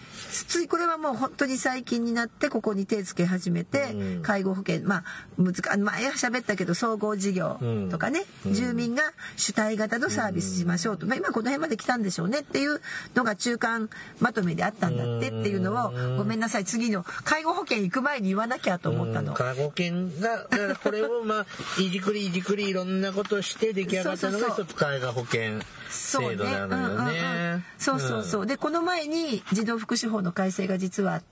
[0.46, 4.22] ついこれはもう本当に最近になってここに手つけ始めて、うん。
[4.22, 5.04] 介護保険まあ
[5.38, 7.58] 難か前は喋ったけど総合事業
[7.90, 8.54] とかね、うん。
[8.54, 9.02] 住民が
[9.36, 12.80] 主体型のサービスしましょうと、まあ、今この辺まで来たんでしょうねっていう
[13.14, 13.88] のが中間
[14.20, 16.16] まとめであったんだってっていうのをうん。
[16.18, 19.32] ごめんなさい次の介護保険行く前に言わなきゃと思ったの。
[19.32, 19.36] うん。
[19.36, 21.46] 介護保険がだからこれをまあ
[21.80, 27.64] いじくりいじくりいろんなことをして出来上がったのが一つ介護保険制度なのよね。
[27.78, 28.46] そうそうそう。
[28.46, 31.22] でこの前に児童福祉法の改正が実はあっ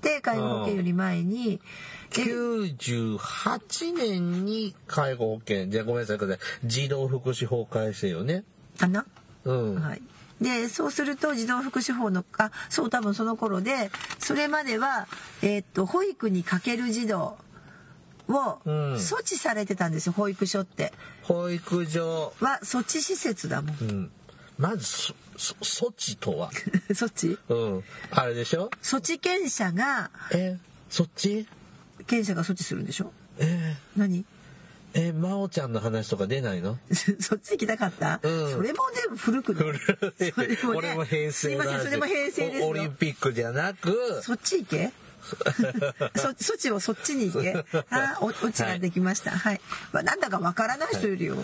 [0.00, 1.60] て介護保険より前に。
[2.10, 6.18] で98年に介護保険じゃあごめんなさい
[6.64, 8.44] 児童福祉法改正よね。
[8.78, 9.04] かな、
[9.44, 9.74] うん。
[9.80, 10.02] はい。
[10.40, 15.06] でそうすると児童福祉法のあそう多分その頃でそれまでは、
[15.42, 17.36] えーっと保育にかける児童
[18.28, 20.92] をうん措置されてたんですよ保育所って
[21.24, 23.76] 保育所、は措置施設だもん。
[23.80, 24.10] うん、
[24.58, 26.50] まずそそ措置とは、
[26.90, 27.38] 措置？
[27.48, 28.70] うん、あれでしょ？
[28.82, 30.58] 措置権者がえ
[30.90, 31.46] そっち？
[32.06, 33.12] 権者が措置するんでしょ？
[33.38, 33.74] え。
[33.96, 34.24] 何？
[34.96, 36.78] え真央ちゃんの話とか出ないの？
[37.18, 38.52] そっち行きたかった、うん。
[38.52, 39.78] それもね古くない。
[40.32, 44.92] それもね俺も平成すいませんそれも平成ですオリンピックじゃなくそっち行け？
[46.16, 47.64] そ 措置をそっちに行け。
[47.90, 49.30] あおオチができました。
[49.30, 49.60] はい、
[49.92, 51.36] まあ、なんだかわからない人いるよ。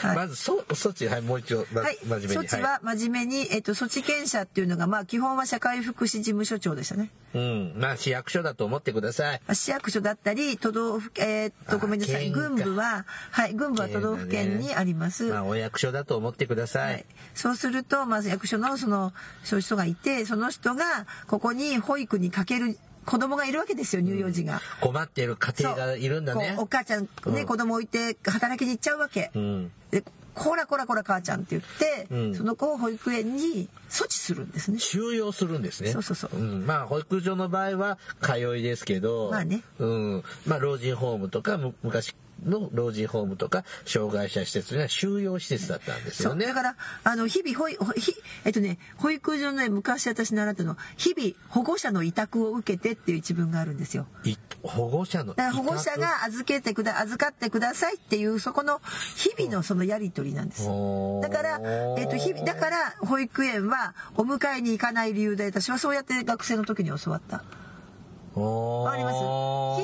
[0.00, 0.16] はい。
[0.16, 2.34] まずそ措置はいもう一度、まはい、真面目に。
[2.34, 7.10] 措置は真面目に、えっと、措置権者っていうのが、まあ、基本は社会福祉事務所長でしたね。
[7.34, 7.74] うん。
[7.76, 9.40] まあ市役所だと思ってください。
[9.46, 15.24] まあ市役所だったり、都道府県、えーっと、あごめんなさい、軍部は、はい、軍部は都道府県にあります。
[15.24, 19.12] まあお役所だと思ってください、そうするとまず役所のその
[19.42, 24.60] そういう人がいてその人がここに保育にかける子供がいるわけですよ乳幼児が。
[24.80, 26.54] 困っている家庭がいるんだね。
[26.58, 27.46] お母ちゃんね、うん。
[27.46, 29.30] 子供置いて働きに行っちゃうわけ。
[29.34, 29.72] うん。
[29.90, 30.02] で
[30.34, 32.34] こらこらこら母ちゃんって言って、うん。
[32.34, 34.78] その子を保育園に措置するんですね。
[34.78, 35.90] 収容するんですね。
[35.90, 36.66] そうそうそうん。
[36.66, 39.62] まあ保育所の場合は通いですけど、まあね。
[39.78, 46.60] うん、まあ老人ホームとかむ昔の老人ホームとか障害者施設には収容施設だったんですよねそうだ。
[46.60, 47.68] からあの日々保
[48.44, 54.06] えっとね保育所のね昔私習ったの日々保護者の委託を受けてっていう一文があるんですよ。
[54.24, 58.80] い保護者の保護者が預けてくだ預かってくださいっていうそこの
[59.16, 60.64] 日々のそのやり取りなんです。
[60.64, 61.60] だから、
[61.98, 67.44] えっと日々だから保育園はお迎えに行かない理由で私はそうやって学生の時に教わった。
[68.40, 69.16] わわかります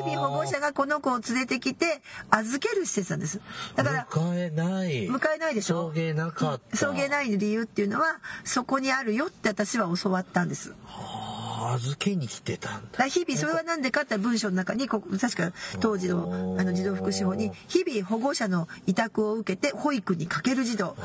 [0.03, 3.41] 日々保護者がこの子を連れてきて預ける施設なんです。
[3.77, 5.09] だから迎えない。
[5.09, 5.93] 迎えないでしょ？
[5.93, 6.77] 送迎なかった。
[6.77, 10.75] 送迎ない理由っていうのはそこにあるよって私は教わったんです。
[10.87, 13.07] あー預けに来てたんだ。
[13.07, 20.97] 日々それは何でかって文章の中にここ確か当時のあの児童福祉法に日々保護者の委託を受けて保育にかける児童。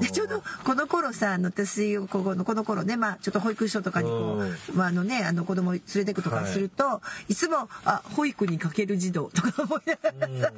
[0.00, 10.52] でちょうどこの頃さあの私ここのこの頃ねまあちょっと保育所とかにこう、まああのねあの子供を連れてくとかすると、い、つもあ保育にかける児童とか思いながらさ、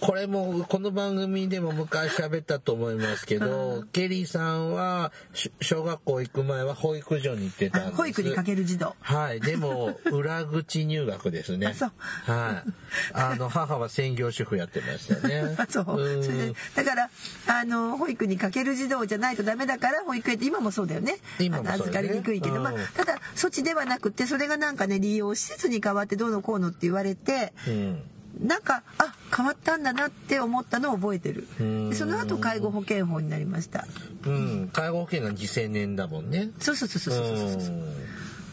[0.00, 7.96] これもこの番組でも昔喋ったと思いますけど、ケリーさんはし小学校行く前は保育所に行ってたんです。
[7.96, 9.40] 保育にかける児童はい。
[9.40, 11.68] でも、裏口入学ですね。
[11.68, 11.90] あそう
[12.26, 12.70] はい。
[13.12, 15.56] あの、母は専業主婦やってましたね。
[15.68, 17.10] そううんそれでだから
[17.46, 28.02] あの保育にかける児童じゃないとダメだから保育園って今もそうだよね今もね預かりにくいけど、まあうん、ただ措置ではなくてそれがなんかね利用施設に変わってどうのこうのって言われてうん。
[28.40, 31.48] なんかあ変わったんだなって思ったのを覚えてる
[31.92, 33.86] その後介護保険法になりました
[34.24, 34.70] うん。
[34.72, 36.50] 介護保険が2000年だもんね。
[36.60, 37.74] そうそうそうそうそうそうそう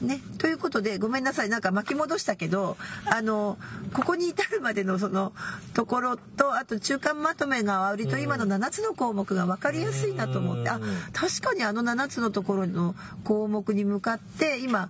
[0.02, 1.50] ね、ということでごめんなさい。
[1.50, 3.58] なんか巻き戻したけどあの
[3.94, 5.34] ここに至るまでのその
[5.74, 10.70] ところとあと中間まとめが割と今の7つの項目が分かりやすいなと思って。
[10.70, 10.80] あ
[11.14, 14.90] 確かにあの7つのところの項目に向かって今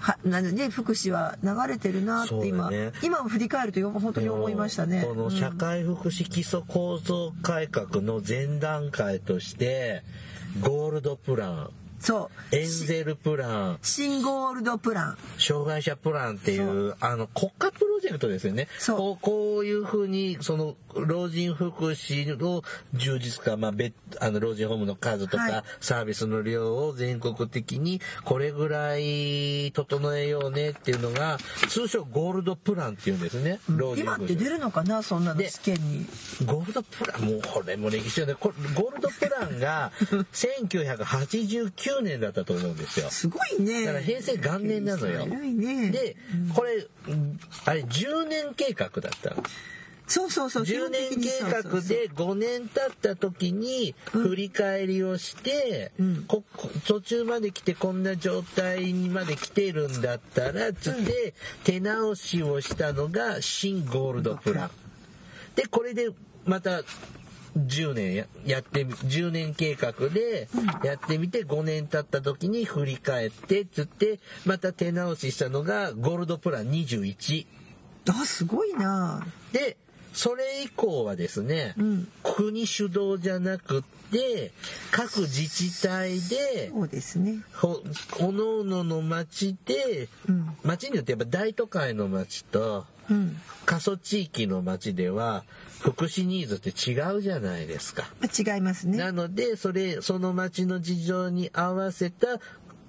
[0.00, 2.92] はなんでね福祉は流れてるなって今、ね。
[3.02, 5.04] 今振り返るとよ本当に思いましたね。
[5.06, 10.02] この社会福祉基礎構造改革の前段階として、
[10.60, 11.70] ゴールドプラン、
[12.02, 12.56] そう。
[12.56, 15.18] エンゼルプラン、新ゴールドプラン。
[15.38, 16.96] 障害者プランっていう。
[17.00, 18.66] あの国家プロジェクトですよね。
[18.78, 18.96] そう。
[18.98, 22.62] こうこういうふうにその老人福祉の
[22.94, 33.60] 充実化、まあ、別あの老人ホームの数とか、はいサービスの量を全国的にこれぐらい整えようねっていうのが通称ゴールドプランっていうんですね。
[33.68, 36.06] 老人今って出るのかなそんなので試験に。
[36.44, 39.92] ゴールドプランもうこれも歴史よねこれゴールドプランが
[40.32, 43.10] 1989年だったと思うんですよ。
[43.10, 43.84] すごいね。
[43.86, 45.90] だから平成元年なのよね。
[45.90, 46.16] で
[46.54, 49.42] これうんあれ10年計画だったの。
[50.12, 50.64] そうそうそう。
[50.64, 61.32] 10年計画で5年経った時に振り返りをして、うんここ途中まで来てこんな状態にまで来てるんだったらつって
[61.64, 64.70] 手直しをしたのが新ゴールドプラン。
[65.56, 66.10] でこれで
[66.44, 66.82] また
[67.56, 70.46] 10年ややってみ10年計画で
[70.84, 77.46] やってみて5年経った時に振り返ってつってまた手直ししたのがゴールドプラン21。
[78.10, 79.26] あすごいな。
[79.52, 79.78] で
[80.12, 84.52] それ以降はですね、うん国主導じゃなくって
[84.90, 87.42] 各自治体でそうですね。
[87.54, 87.82] ほ
[88.20, 93.36] おのおのの町で、うん町によってやっぱ大都会の町とうん。
[93.64, 95.44] 過疎地域の町では
[95.80, 98.04] 福祉ニーズって違うじゃないですか。
[98.36, 98.98] 違いますね。
[98.98, 102.40] なのでそれその町の事情に合わせた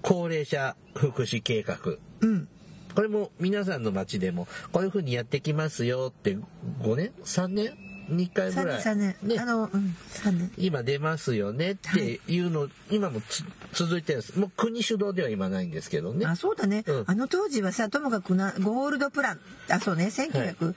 [0.02, 1.78] 高齢者福祉計画
[2.22, 2.48] うん。
[2.96, 6.38] これも皆さんの町でもこういうふうにやってきますよって
[6.82, 7.94] 5年？3年？
[8.10, 9.16] に1回ぐ三らい年三年。
[9.24, 9.40] ね。
[9.40, 9.96] あのうん。
[10.10, 10.52] 三年。
[10.58, 14.40] 今出ますよねっていうの、今もつ続いてるんです。
[14.40, 16.26] もう国主導では今ないんですけどね。
[16.26, 17.04] あそうだね、うん。
[17.08, 19.40] あの当時はさともかくなゴールドプラン。
[19.70, 20.08] あそうね。
[20.08, 20.76] 1900、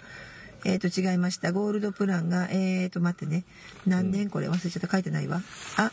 [0.64, 1.52] えっ、と違いました。
[1.52, 3.44] ゴールドプランがえっ、と待ってね。
[3.87, 4.31] 何年？
[4.31, 4.88] これ忘れちゃった。
[4.88, 5.42] 書いてないわ。
[5.76, 5.90] あ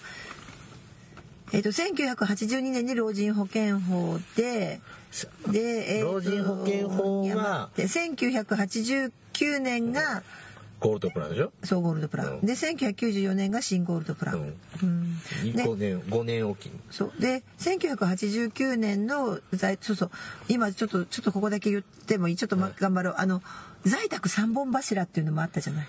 [1.54, 4.82] えっ、と1982年に老人保険法で
[5.52, 10.24] で、えーと老人保険法はいや待って1989年が
[10.80, 12.46] ゴールドプランでしょ、そうゴールドプラン、うん。
[12.46, 14.56] で1994年が新ゴールドプラン、うん。
[14.82, 15.12] うん。
[15.54, 16.66] ね5年5年おき。
[16.66, 17.14] にそう。
[17.22, 20.12] で1989年の在そうそう。
[20.50, 22.36] 今ちょっとちょっとここだけ言ってもいい？
[22.36, 23.16] ちょっと、ま、頑張ろう。
[23.18, 23.42] あの
[23.86, 25.88] 在宅三本柱っていうのもあったじゃない。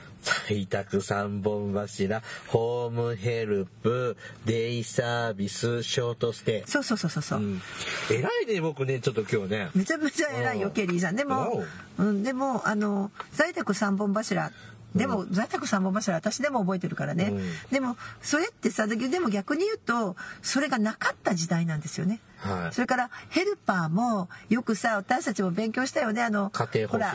[0.48, 6.70] 在宅三本柱ホームヘルプデイサービスショートステイ。
[6.70, 7.62] そうそうそうそうそう、うん、
[8.10, 9.70] 偉いね僕ねちょっと今日ね。
[9.74, 11.16] めちゃめちゃ偉いようんケリーさん。
[11.16, 11.62] でも、
[11.98, 14.50] うん、でもあの在宅三本柱
[14.94, 17.42] でも、在宅三本柱私でも覚えてるからね、うん。
[17.72, 22.20] でもそれってさででも逆に言うとそれがなかった時代なんですよね。
[22.38, 22.74] はい。
[22.74, 26.22] それからヘルパーもよくさ私たちも勉強したよね。
[26.22, 27.14] あの家庭ほら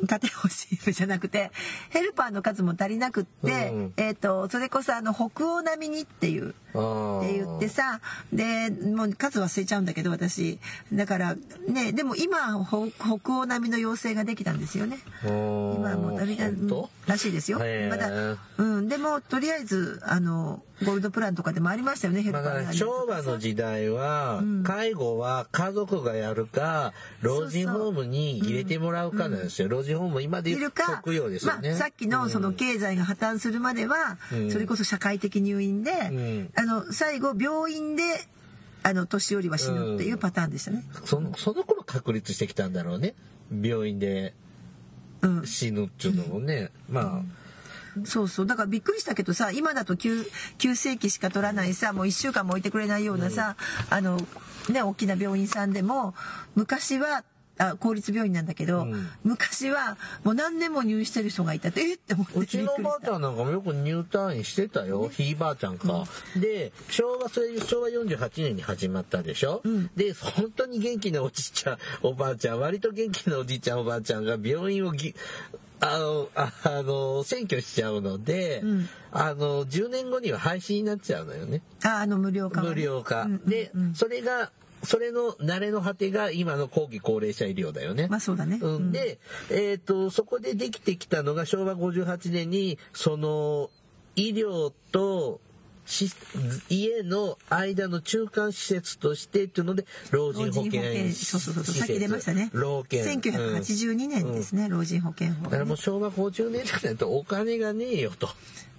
[0.00, 1.50] 方針家庭教師じゃなくて
[1.90, 6.65] ヘルパーの数も足りなくって、うんえっ、とそれこそあの北欧並みにっていうあ
[7.22, 8.00] って言ってさ
[8.32, 10.58] でもう数忘れちゃうんだけど私。
[10.92, 11.36] だから
[11.68, 14.98] ねでも今ほ北欧並みの要請ができたんですよね。
[15.22, 16.50] 今はもう旅が
[17.06, 17.58] らしいですよ。
[17.58, 18.88] まだうん。
[18.88, 22.72] でもとりあえずあのゴールドプランとかでもありましたよねヘルパーがね。
[22.74, 24.62] 昭和の時代は、うん。
[24.62, 34.50] 介護は家族がやるか老人ホームに入れてもらうかなんですよ、老人ホーム今で言ういるか、国用ですよね、まあ、さっきのその経済が破綻するまでは、うん。
[34.50, 36.50] それこそ社会的入院で、ん。
[36.54, 38.02] あの最後病院で
[38.82, 40.84] あの年寄りは死ぬっていうパターンでしたね。
[41.04, 43.14] そのその頃確立してきたんだろうね。
[43.50, 44.34] 病院で
[45.22, 47.22] うん、死ぬっていうのもね、ま
[48.04, 48.46] そうそう。
[48.46, 50.24] だからびっくりしたけどさ今だと急
[50.58, 53.56] 急性期しか取らないさもう1週間も置いてくれないようなさ、
[53.90, 54.18] あの
[54.68, 56.14] ね大きな病院さんでも
[56.54, 57.24] 昔は
[57.58, 59.08] あ公立病院なんだけど、うん。
[59.24, 61.96] 昔はもう何年も入院してる人がいたってえっ？
[61.96, 66.04] て思ってあうちのおばあちんゃんなんかもよく入退院してたよ、ひいばあちゃんか、
[66.36, 69.90] で昭和それ昭和48年に始まったでしょ、うん。
[69.96, 75.14] で本当に元気なおじいちゃんおばあちゃん割と元気なおじいちゃんおばあちゃんが病院をぎ
[75.80, 78.88] あのああの占拠しちゃうので、うん。
[79.12, 81.62] あの10年後には廃止になっちゃうのよね。
[81.84, 82.74] ああの無料化はね。
[82.74, 83.30] 無料化、うん。
[83.30, 83.48] うんうん。
[83.48, 84.50] でそれが
[84.86, 88.06] それの慣れの果てが今の後期高齢者医療だよね。
[88.08, 89.18] まあそうだね、うん、で、
[89.50, 93.70] えー、とそこでできてきたのが昭和58年にその
[94.14, 95.40] 医療と
[95.86, 96.10] し
[96.68, 100.82] 家の間の中間施設としてっていうので老人保険
[101.12, 102.50] そうそうそう施設さっき出ましたね。
[102.52, 103.04] 老健。
[103.04, 105.44] 1982年ですね、老人保険法。
[105.44, 108.28] だからもう昭和50年代だとお金がねえよと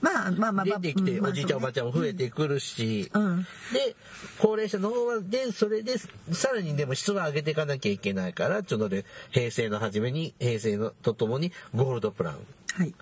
[0.01, 0.79] まあまあまあまあ。
[0.79, 3.43] 出てきておじいちゃんおばあちゃんも増えてくるし、うん。
[3.73, 3.95] で
[4.39, 12.33] 高齢者の方はでそれでさらにでも質は上げていかなきゃいけないからちょっとで平成の初めに平成のとともにゴールドプラン。
[12.75, 12.93] はい。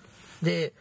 [0.42, 0.72] で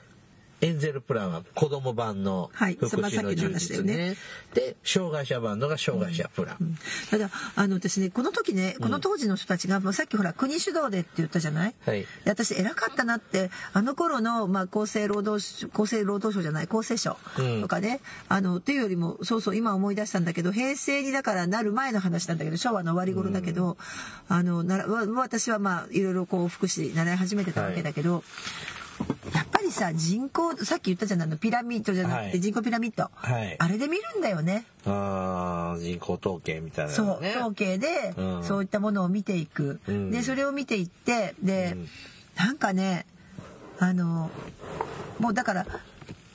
[0.62, 4.16] エンゼルプランは子供版のはい福祉の充さっきの話だよ実ね,、ね
[4.54, 6.78] で障害者版のが障害者プラン、
[7.12, 12.02] ただあの私ねこの時ねこの当時の人たちが、もうさっきほら国主導でって言ったじゃない、はい。
[12.02, 17.62] で私偉かったなってあの頃の、まあ、厚生労働省厚生労働省じゃない厚生省うん。
[17.62, 18.00] とかね、
[18.30, 23.78] あのっていうよりもそうそう今思い出したんだけど平成にだからなる前の話なんだけど昭和の終わり頃だけど、
[24.30, 28.24] あのな私はまあいろいろこう福祉習い始めてたわけだけど、
[29.34, 32.32] やっぱりさ人口さっき言ったじゃないあのピラミッドじゃなくはい。
[32.32, 33.56] て人口ピラミッド、はい。
[33.60, 34.66] あれで見るんだよね。
[34.86, 38.44] あー人口統計みたいなそう、統計で、うん。
[38.44, 40.12] そういったものを見ていく、うん。
[40.12, 41.90] でそれを見ていってで、うん。
[42.36, 43.06] なんかね
[43.80, 44.30] あの
[45.20, 45.66] もうだから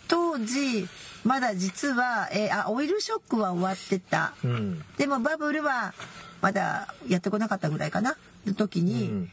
[0.08, 0.88] 当時
[1.24, 4.84] まだ実は、えーあオイルショックは終わってた、うん。
[4.98, 5.94] でもバブルは
[6.42, 8.16] まだやってこなかったぐらいかな。
[8.46, 9.32] の時に、うん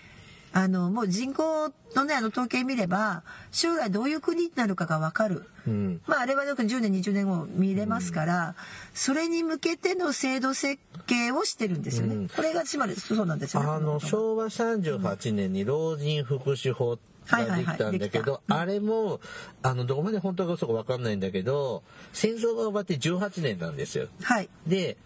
[0.58, 5.44] あのもう人口のねあの統計見れば将来どういう国になるかが分かる。
[5.68, 8.56] うんまあ、あれはよく10年20年後見れますから、
[8.94, 12.16] それに向けての制度設計をしてるんですよね。
[12.16, 13.70] うんこれがつまりそうなんですよね。
[13.70, 16.98] あの昭和38年に老人福祉法
[17.28, 19.20] ができたんだけど、あれも
[19.62, 21.84] あのどこまで本当か嘘か分かんないんだけど
[22.14, 24.08] 戦争が終わって18年なんですよ。
[24.24, 24.50] はい。
[24.66, 24.98] で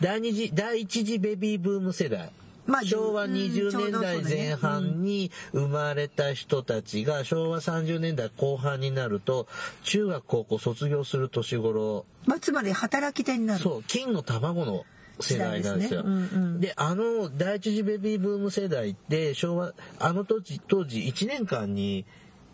[0.00, 2.32] 第二次第一次ベビーブーム世代、
[2.68, 9.48] まあ昭和うん20ちょう年代前半に生まれた人たちが昭和30年代後半になると
[9.82, 13.60] 中学高校卒業する年頃まあ、つまり働き手になる。
[13.60, 14.84] そう金の卵の
[15.18, 16.02] 世代なんですよ。
[16.02, 22.04] ですねうんうんであの第一次ベビーブーム世代って昭和あの当時当時1年間に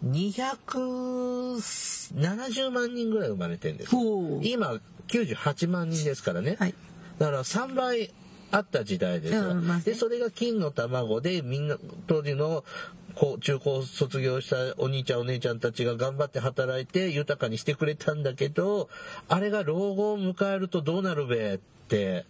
[0.07, 3.91] 270万人ぐらい生まれてるんです
[4.43, 6.75] 今98万人ですからね、はい。
[7.19, 8.15] だから3倍
[8.55, 9.83] あった時代ですよ、うんまあね。
[9.85, 11.77] でそれが金の卵でみんな
[12.07, 12.65] 当時の
[13.17, 18.89] こう中高卒業したお兄ちゃんお姉ちゃんたちが頑張って働いて豊かにしてくれたんだけど
[19.29, 22.27] あれが老後を迎えるとどうなるべって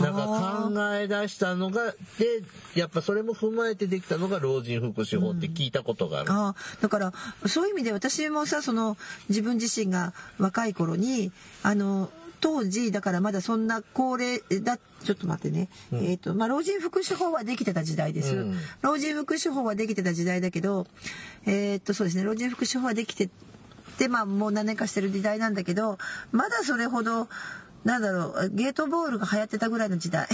[0.00, 2.42] なんか考え出したのがで
[2.74, 6.32] やっぱそれも踏まえてできたのが老人福祉法って聞いたことがある。
[6.32, 7.12] ああだから
[7.46, 8.96] そういう意味で私もさその
[9.28, 11.32] 自分自身が若い頃に
[11.62, 12.10] あの
[12.42, 18.56] 当時だからまだそんな高齢だちょっと待ってね、えっ、とまあ老人福祉法はできてた時代です、うん。
[18.82, 20.86] 老人福祉法はできてた時代だけど
[21.46, 22.24] えっ、とそうですね。
[22.24, 23.30] 老人福祉法はできて
[23.96, 25.98] てまあもう何年かしてる時代なんだけど
[26.32, 27.28] まだそれほど
[27.84, 30.28] なんだろうゲートボールが流行ってたぐらいの時代。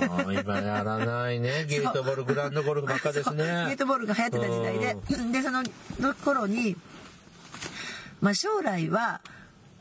[0.00, 1.64] 今やらないね。
[1.68, 3.44] ゲートボールグランドゴルフばっかですね。
[3.44, 4.96] ゲートボールが流行ってた時代で、
[5.32, 6.76] で、その頃に、
[8.20, 9.20] まあ将来は、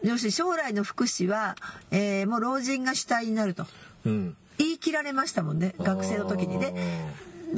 [0.04, 1.56] 要するに将来の福祉は、
[1.91, 3.66] えーもう老人が主体になると。
[4.06, 4.38] うん。
[4.58, 6.74] 言い切られましたもんね、学生の時にね。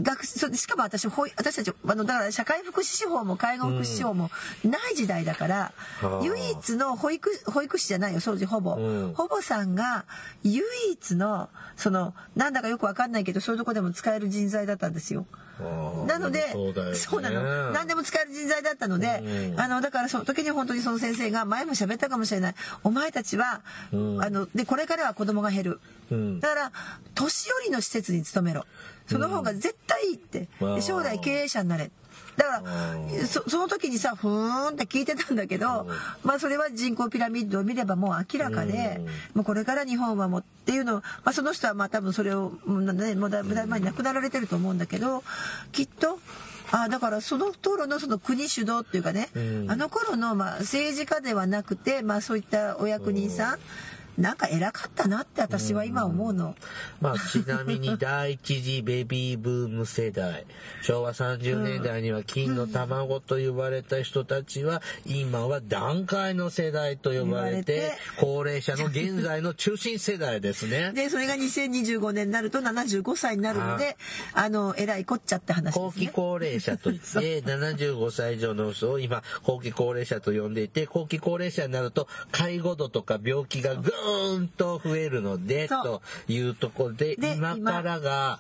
[0.01, 4.29] 学そしかも私私たちあのだから社会福祉司法も介護福祉司法も
[4.63, 5.55] ない時代だから、
[6.01, 9.13] はあ唯一の保育保育士じゃないよ当時ほぼ、うん。
[9.13, 10.05] ほぼさんが
[10.43, 15.25] 唯一のそのなんだかよくわかんないけどそういうとこでも使える人材だったんですよ。
[16.07, 16.53] なので
[16.93, 17.29] そうね。
[17.29, 17.71] なの。
[17.71, 19.59] 何でも使える人材だったので、うん。
[19.59, 22.55] あのだからその時に本当にその先生が前も喋ったかもしれない。
[22.83, 24.23] お前たちは、うん。
[24.23, 25.79] あのでこれからは子供が減る、
[26.11, 26.39] うん。
[26.39, 26.71] だから
[27.13, 28.65] 年寄りの施設に勤めろ。
[29.07, 30.47] その方が絶対いいって、
[30.81, 31.91] 将来経営者になれ
[32.37, 33.27] だからうん。
[33.27, 35.87] そその時にさふーんって聞いてたんだけど、
[36.23, 39.05] まあそれは人口ピラミッドを見ればもう明らかで、うん。
[39.05, 45.23] もうこれから日本はもうっていうのを、まあ、その人はまあ多分それを、うんね、もうだいぶ前に亡くなられてると思うんだけど
[45.71, 46.19] きっと
[46.71, 49.71] あだからその頃のその国主導っていうかね、うん。
[49.71, 53.59] あの頃のまあ政治家ではなくて、まあ、そういったお役人さん、
[54.17, 56.55] なんか偉かったなって私は今思うの。
[57.01, 60.45] まあ、ちなみに第一次ベビーブーム世代
[60.81, 70.91] 昭和30年代には金の卵と呼ばれた人たちは今は段階の世代と呼ばれて高齢者の現在の中心世代ですね。
[70.95, 73.97] でそれが2025年になると75歳になるので
[74.33, 75.85] あの偉いこっちゃって話ですね。
[75.85, 84.04] 後期高齢者といって 75歳以上の人を今後期高齢者と呼んでいて後期高齢者になると介護度とか病気がぐー
[84.37, 88.39] んと増えるのでというところでで今からが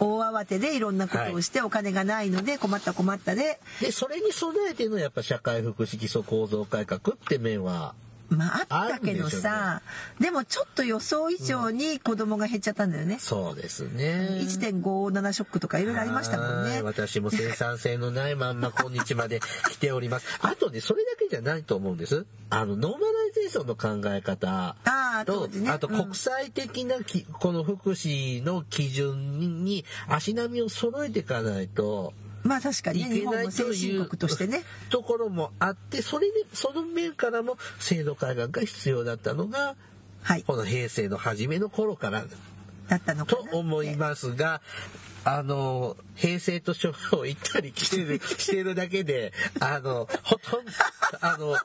[0.00, 3.60] 大慌てでいろんなことをしてお金がないので困った困ったで。
[3.80, 7.94] でそれに備えてのやっぱ社会福祉基礎構造改革って面は
[8.28, 9.82] まああったけどさ
[10.20, 13.18] でもちょっと予想以上に子供が減っちゃったんだよね。
[13.20, 14.40] そうですね。
[14.42, 16.82] 1.57ショックとかいろいろありましたもんねはい。
[16.82, 20.26] 私も生産性のないまんま今日まで来ております。
[20.42, 22.26] あとね、それだけじゃないと思うんです。
[22.50, 32.12] あの、ノーマライゼーションの考え方ああと当時、ねあと国際的なき、この福祉の基準に足並みを揃えていかないと、
[32.44, 34.62] まあ確かにいね日本もけないという先進国としてね。
[34.90, 39.74] ところもあって、それで、その面からも制度改革が必要だったのが、
[40.22, 40.42] はい。
[40.42, 42.24] この平成の初めの頃から
[42.88, 43.50] だったのかな。
[43.50, 44.60] と思いますが、
[45.24, 50.70] あの、平成と昭和を行ったり来てる、 してるだけで、あの、ほとんど、
[51.20, 51.56] あの、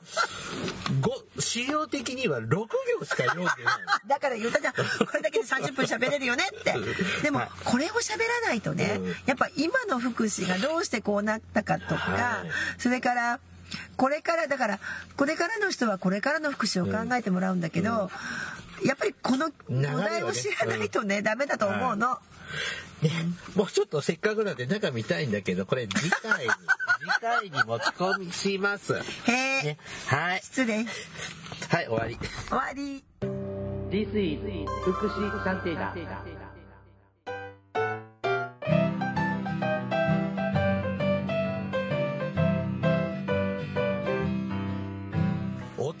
[1.00, 3.54] ご、資料的には6行しか読んでない。
[4.06, 4.74] だから言ったじゃん。
[4.74, 4.82] こ
[5.14, 6.74] れだけで30分喋れるよねって。
[7.22, 7.50] でもはい。
[7.64, 9.16] これを喋らないとねうん。
[9.26, 12.50] やっぱ今の福祉がどうしてこうなったかとかはい。
[12.80, 13.40] それから
[13.96, 14.80] これからだから
[15.16, 18.10] これからの人はこれからの福祉を考えてもらうんだけど
[18.84, 22.18] やっぱりこのお題を知らないとねダメだと思うの。
[23.02, 23.10] ね、
[23.54, 26.50] もうちょっとせっかくなんで中見たいんだけど、これ次回に、
[27.00, 28.94] 次回に持ち込みします。
[28.94, 29.00] へ
[29.32, 30.40] えね、はい。
[30.42, 32.18] 失礼はい、終わり。
[32.48, 33.04] 終わり
[33.90, 34.40] This is
[34.84, 36.39] 福祉探偵団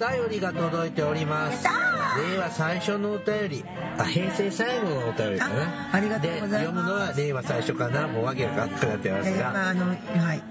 [0.00, 1.62] 便りが届いております。
[2.32, 3.64] 令和最初のお便り。
[3.98, 5.62] あ、平成最後のお便りかな。
[5.64, 8.08] あありがとうございますで、読むのは令和最初かな。
[8.08, 9.48] もうわけわかんなくなってますが。
[9.50, 9.98] ああのはい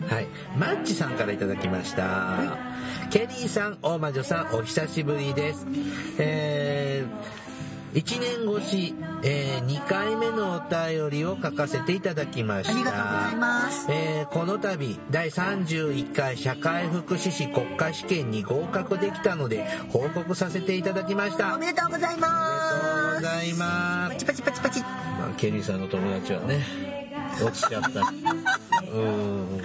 [0.07, 0.27] はい。
[0.55, 2.37] マッチさんからいただきました。
[3.09, 5.65] ケリーさん、大魔女さん、お久しぶりです。
[6.19, 7.09] えー、
[7.93, 12.71] 1年越し、えー、2回目のお便りを書かせていただきました。
[12.71, 21.55] ありがとうございますえーこの度、第31回社会福祉士国家試験に合格できたので、報告させていただきました。
[21.55, 24.19] おめでとうございありがとうますございますパ。
[24.19, 24.87] チパチパチパチま
[25.31, 26.63] あ、ケリーさんの友達はね、
[27.41, 27.89] 落ちちゃった。
[27.89, 29.61] うーん。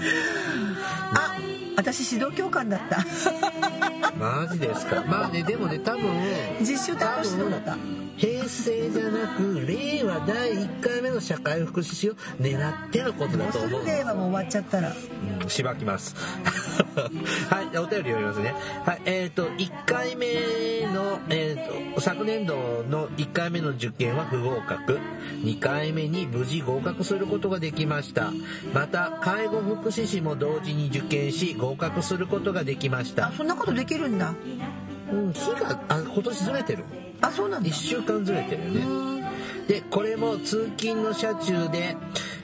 [1.12, 1.36] あ
[1.76, 3.04] 私指導教官だった
[4.16, 5.04] マジですか。
[5.06, 6.02] まあね、でもね、多分、
[6.60, 7.76] 実習担当指導だった
[8.16, 13.80] 平成じゃなく、令和第1回目の社会福祉士を狙ってのことだもうすと思う。
[13.80, 14.92] ぐ令和も終わっちゃったら
[15.42, 16.14] うん、しばきます。
[17.50, 18.54] はい、お便り読みますね。
[18.84, 20.26] はい、えっ、と、1回目
[20.92, 24.98] の、えっ、と、昨年度の1回目の受験は不合格。
[25.42, 28.32] 2回目に無事合格することができました。
[28.72, 33.32] また、介護福祉士も同時に受験し、合格することができましたあ。
[33.36, 34.34] そんなことできるんだ
[35.12, 36.84] うん、日が、あ、今年ずれてる。
[37.24, 39.04] あそうなんだ1週間ずれてるよね。
[39.66, 41.96] で、これも通勤の車中で、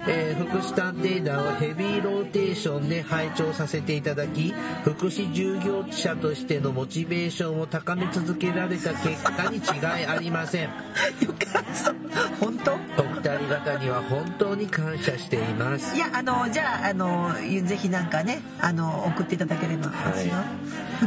[0.07, 4.53] えー福祉探偵団をヘビーローテーションで拝聴させていただき、
[4.85, 10.65] 福祉従業者としてのモチベーションを高め続けられた結果に違いありません。
[11.21, 11.95] よかった。
[12.41, 12.73] 本当？
[12.73, 15.95] お二人方には本当に感謝しています。
[15.95, 15.99] い。
[15.99, 17.33] やあのじゃああの
[17.65, 20.45] ぜひなんかねあの送っていただければ私は、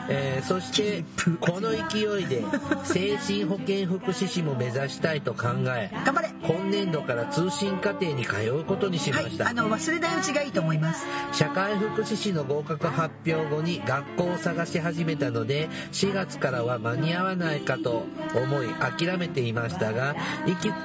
[0.10, 1.04] えーそして
[1.40, 2.44] この勢いで
[2.84, 6.30] 精神保健福祉士も目指したいと考え頑張れ。
[6.44, 11.06] 今年度から通信課程に通うことにしました、はいあの忘れないうちがいいと思います。
[11.32, 18.04] 社会福祉士の合格発表後に学校を探し始めたので4月からは間に合わないかと
[18.36, 20.16] 思い諦めていましたが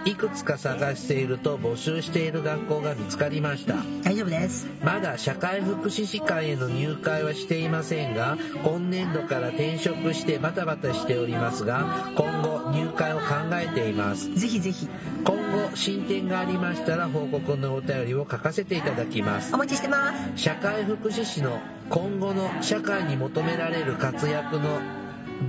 [0.05, 3.76] いくつか探していると募集している学校が見つかりました。
[4.03, 4.66] 大丈夫です。
[4.82, 13.24] まだ社会福祉士会への入会はしていませんが今年度から転職してバタバタしておりますが今後入会を考
[13.55, 14.33] えています。
[14.35, 14.89] ぜひぜひ。
[15.24, 19.55] 今後進展がありましたら報告のお便りを書かせていただきます。
[19.55, 20.43] お待ちしてます。
[20.43, 21.59] 社会福祉士の
[21.91, 24.81] 今後の社会に求められる活躍の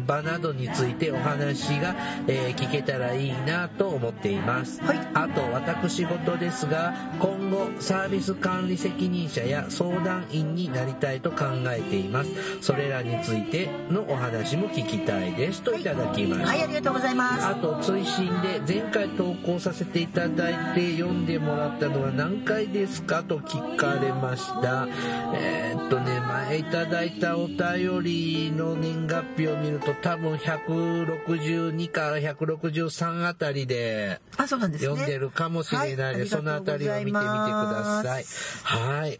[0.05, 1.95] 場などについてお話が、
[2.27, 4.99] えー聞けたらいいなと思っています、はい。
[5.13, 12.29] あと私事ですが今後サービス管理責任者や相談員になりたいと考えています。
[12.61, 15.61] それらについてのお話も聞きたいです。
[15.61, 15.83] とい。
[15.83, 17.45] ただきました、はいありがとうございます。
[17.45, 24.87] あと追伸で前回投稿させていただいて読んでもらったのは何回ですかと聞かれました。
[25.35, 38.25] えーっとね前いただいたお便りの年月日を見ると多分162から163あたりで読んでるかもしれないです、はいそのあたりを見てみてください。
[38.63, 39.19] はい。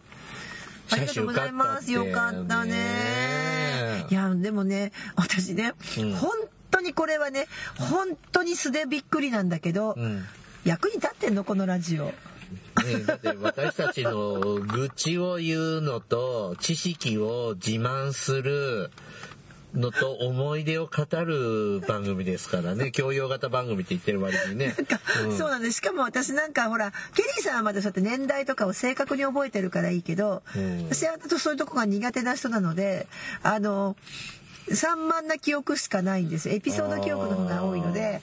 [0.92, 1.92] ありがとうございます。
[1.92, 4.06] よかったね。
[4.10, 6.14] いや、でもね、私ね、うん。
[6.14, 6.32] 本
[6.72, 10.26] 当にこれはね、本当に素でびっくりなんだけど、うん。
[10.66, 11.44] 役に立ってんの？
[11.44, 12.06] このラジオ。
[12.06, 12.14] ね
[12.88, 18.90] えだって私たちの愚痴を言うのと知識を自慢する
[19.74, 22.92] のと思い出を語る番組ですからね。
[22.94, 24.74] 教養型番組って言ってる割にね。
[24.78, 25.38] なんか、うん。
[25.38, 25.78] そうなんです。
[25.78, 30.90] しかも私なんかほら、ケリーさんはまだそうやって年代とかを正確に覚えてるからいいけど、うん。
[30.90, 33.08] 私はそういうとこが苦手な人なので、
[33.44, 33.96] あの、
[34.76, 36.50] 散漫な記憶しかないんです。
[36.50, 38.22] よエピソード記憶の方が多いので。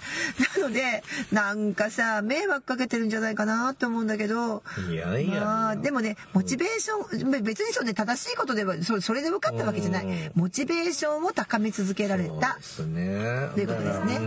[0.57, 4.63] なのでなんかさ迷惑かけてるんじゃないかなと思うんだけど。
[4.91, 10.07] いやいやまあでもねモチベーションべ別にそうね正しいことではそそれで分かったわけじゃない。
[10.07, 10.31] うん。
[10.35, 12.59] モチベーションを高め続けられた。
[12.61, 13.49] そうですね。
[13.55, 14.21] ということですね。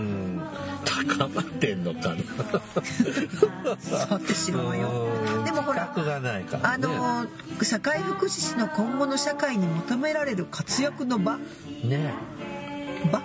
[0.86, 3.76] 高まってんのかな。
[3.80, 5.08] さてしろよ。
[5.38, 5.46] うん。
[5.46, 7.28] でもほら企画がないからあねの
[7.64, 11.38] 社会福祉士の今後の社会に求められる活躍の場。
[11.84, 12.09] ね
[13.12, 13.22] 場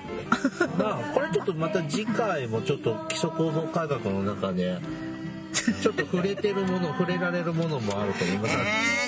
[0.78, 4.78] まあこれちょっとまた次回もちょっと基礎構造改革の中で
[5.82, 8.56] ちょっと触れてるもの触れられるものもあると思います、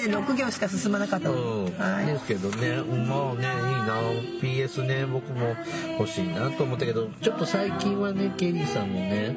[0.07, 1.35] えー、6行しか進まなかったの。
[1.35, 1.79] うん。
[1.79, 2.07] はい。
[2.07, 2.83] ですけどね。
[2.83, 3.97] まあねいいな。
[4.41, 5.57] PS ね僕も
[5.99, 9.37] 欲しいなと思ったけどちょっと最近はねケリーさんもね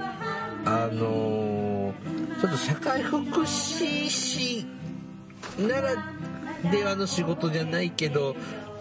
[0.66, 4.66] あのーちょっと社会福祉士
[5.60, 5.96] なら
[6.72, 8.38] ではの仕事じゃないけど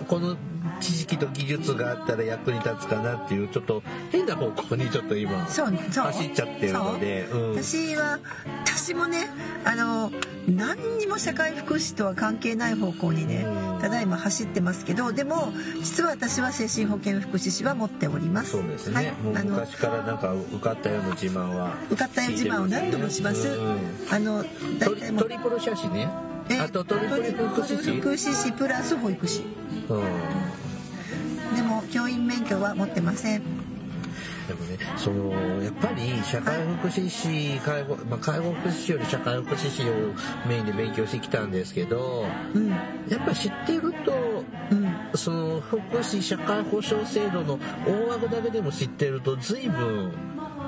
[0.07, 0.37] この
[0.81, 7.41] 知識と技術があったら役に立つかなっていうちょっと変な方向にちょっと今走っちゃってるのでそう。
[7.41, 7.63] うん。
[7.63, 8.19] 私は
[8.65, 9.29] 私もね
[9.65, 10.13] あの
[10.47, 13.81] 何にも社会福祉とは関係ない方向にねうん。
[13.81, 18.53] ただいま走ってますけどでも実は私は精神保健福祉士は持っております。
[18.53, 19.13] そうですね、はい。
[19.45, 23.49] 昔からなんか受かったような自慢は受かったよ自慢を何度もします。
[23.49, 23.79] うん。
[24.11, 24.45] あの
[24.81, 26.09] トリ大体トリプル写真ね。
[26.51, 28.01] えあとトリプル福祉士？
[28.01, 29.43] 福祉士プラス保育士。
[29.43, 33.43] うんでも教員免許は持ってません。
[34.49, 39.93] でもねそのやっぱり社会福祉士介護、まあ、介護福祉士より社会福祉士を
[40.49, 42.25] メインで勉強してきたんですけど
[42.55, 42.71] うん。
[42.71, 42.79] や
[43.17, 44.97] っぱ知ってるとうん。
[45.15, 50.13] その福祉社会保障制度の大枠だけでも知ってると随分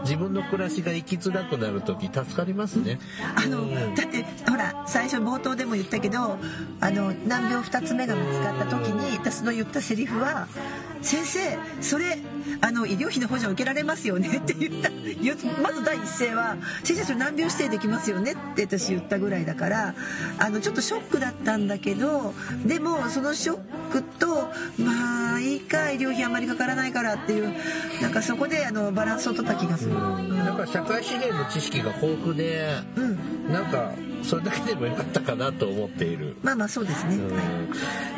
[0.03, 2.98] 自分の暮らしが生きづらくなる時助かりますね。
[3.36, 6.38] あの、うんだってほら最初冒頭でも言ったけど
[6.80, 10.48] あの難病2つ目が見つかった時に私の言ったセリフは
[11.03, 12.18] 「先生それ
[12.61, 14.90] あの医療費の補助受けられますよね」って言った
[15.62, 19.94] まず第一声は「先生それ難病指定できますよね」って私言ったぐらいだから
[20.38, 22.34] あのちょっとショックだったんだけど
[22.64, 23.59] でもそのショッ
[23.92, 27.53] クとまあいいか医療費あんまりかからないからっていう
[28.01, 29.89] なんかそこであのバランスを取った気がする。
[29.91, 36.36] なんか社会資源の知識が豊富で、うんなんかそれだけでもよかったかなと思っている。
[36.43, 37.16] まあまあそうですね。
[37.16, 37.45] うんはい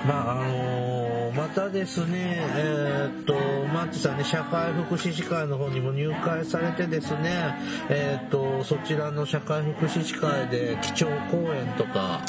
[0.06, 3.32] まああのーまたですねえーっと
[3.72, 7.54] マッチさんね社会福祉士会の方にも入会されてですね
[7.88, 12.20] えーっとそちらの社会福祉士会で基調講演とか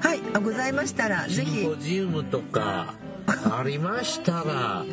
[0.00, 1.76] はい、あございましたら、ぜひシンポ。
[1.76, 2.94] ジウムとか
[3.26, 4.84] ありましたら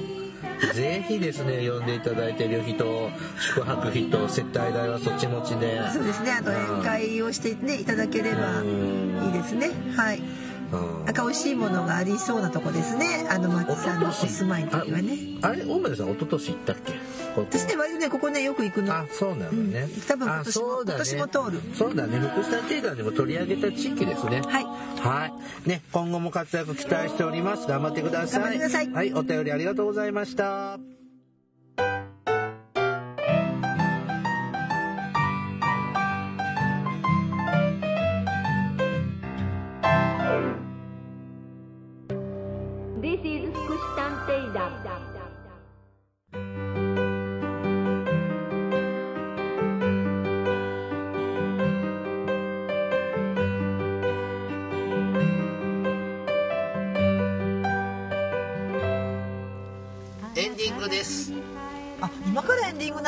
[0.73, 3.09] ぜひですね呼んでいただいて旅費と
[3.39, 9.71] 宿泊費と接待代はそっち持ちでそうですね、あと宴会をしてね、いただければうんいいですね。
[9.95, 10.19] はい。
[10.19, 13.27] うんなんか美味しいものがありそうなとこですね。
[13.29, 15.17] あの、松さんのお住まいの時はね。
[15.41, 16.91] ああれ大前さん一昨年行ったっけ？
[16.93, 16.97] こ
[17.35, 18.93] 私ね割とねここねよく行くの。
[18.93, 20.01] あそうなのね、うん。
[20.01, 20.83] 多分今あ年もね。
[20.85, 21.61] 今年も通る。
[21.75, 22.19] そうだね。
[22.19, 24.41] 福祉探偵団でも取り上げた地域ですね。
[24.41, 24.65] はい。
[24.65, 25.31] は
[25.65, 25.69] い。
[25.69, 27.67] ね今後も活躍期待しております。
[27.67, 28.41] 頑張ってください。
[28.41, 28.91] 頑張ってください。
[28.91, 31.00] はいお便りありがとうございました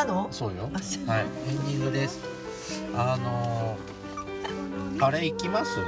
[0.05, 0.27] なの？
[0.31, 0.69] そうよ。
[1.07, 1.21] はい。
[1.21, 2.19] エンディングです。
[2.95, 5.79] あのー、あれ行きます？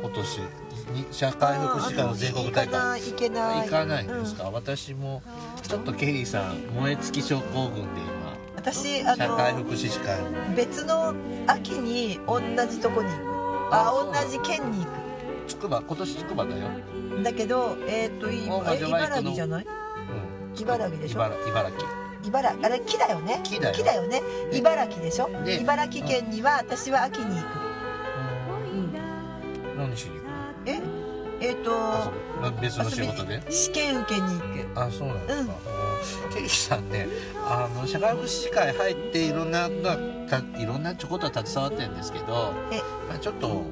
[0.00, 0.40] 今年。
[0.88, 3.00] に社会福祉課の全国大会。
[3.02, 3.60] 行けない。
[3.64, 5.22] 行かないんですか、私も
[5.62, 8.00] ちょっとケリーさん燃え尽き症候群で
[8.56, 10.56] 私あ今社会の福祉士会の。
[10.56, 11.14] 別の
[11.46, 13.22] 秋に同じとこに行く。
[13.70, 14.86] あ同じ県に行
[15.46, 16.68] つくば今年つくばだよ、
[17.18, 19.66] くだけどえっ、とい大魔え女バイクの茨城じゃない？
[19.66, 21.18] うん、茨城でしょ？
[21.18, 21.97] 茨茨城
[22.28, 23.40] 茨城あれ木だよね。
[23.42, 24.02] 木だよ。
[24.06, 24.22] ね。
[24.52, 25.28] 茨城でしょ？
[25.44, 27.46] で茨城県には私は秋に行く、
[28.72, 30.30] うん、何しに行くの？
[30.66, 30.80] え？
[31.40, 32.10] えっ、とあ
[32.42, 33.40] そう別の仕事で？
[33.50, 34.38] 試験受けに行
[34.74, 34.80] く。
[34.80, 35.54] あそうなんですか、
[36.34, 37.06] ケリーさんね
[37.36, 39.68] あの社会福祉士会入っていろんな
[40.28, 42.78] たいろんなちょことは携わってるんですけどえ。
[43.08, 43.62] まあ、ちょっと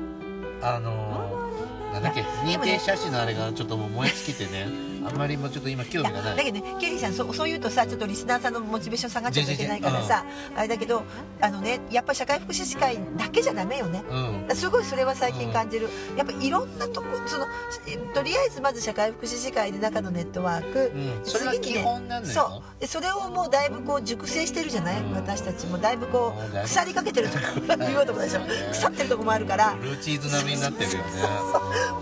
[0.63, 1.51] あの
[1.93, 4.69] なんだっけ認定写真のあれがちょっともう燃え尽きてね
[5.07, 6.37] あんまりもうちょっと今興味がない。
[6.37, 9.57] だけどねケリーさんそうそう言うとさちょっとリスナーさんのモチベーション下がっちゃい。
[9.57, 10.25] けないからさ、
[10.57, 11.03] あれだけど
[11.41, 14.03] あのねやっぱ社会福祉士会だけじゃダメよね。
[14.49, 14.57] うん。
[14.57, 17.47] すごいそれは最近感じる、やっぱいろんなとこその
[17.87, 21.21] えとりあえずまず社会福祉士会で中のネットワーク、うん。
[21.25, 22.33] それは基本なのよ。
[22.33, 25.13] そうでそれをもうだいぶこう熟成してるじゃない、うん。
[25.13, 27.45] 私たちもだいぶこもう腐りかけてるとこ
[27.79, 29.75] 言おうとこでしょ 腐ってるとこもあるから。
[29.81, 31.05] ブルーチーズ並みになってるよね。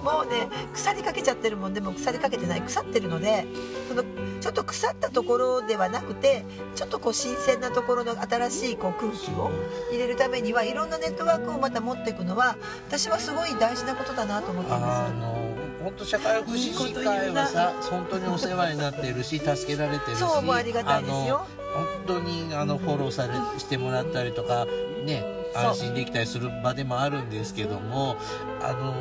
[0.02, 2.62] もうね腐りかけちゃってるもんでも腐りかけてない。
[2.62, 3.46] 腐ってるので
[3.88, 4.02] その
[4.40, 6.44] ちょっと腐ったところではなくて
[6.74, 9.50] ちょっとこう新鮮なところの新しいこう空気を
[9.90, 12.56] 入れるためにはいろんなネットワークをまた持っていくのは
[12.88, 15.43] 私はすごい大事なことだなと思っていあまの
[15.84, 21.46] 本当社会福祉士会はさ本当にお世話になっているし助けられてるしそうもうありがたいですよ。
[21.76, 24.64] あの本当にあのフォローされしてもらったりとか
[25.04, 25.24] ね
[25.54, 28.16] 安心できたりする場でもあるんですけども
[28.62, 28.94] あの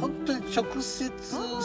[0.00, 1.12] 本当に直接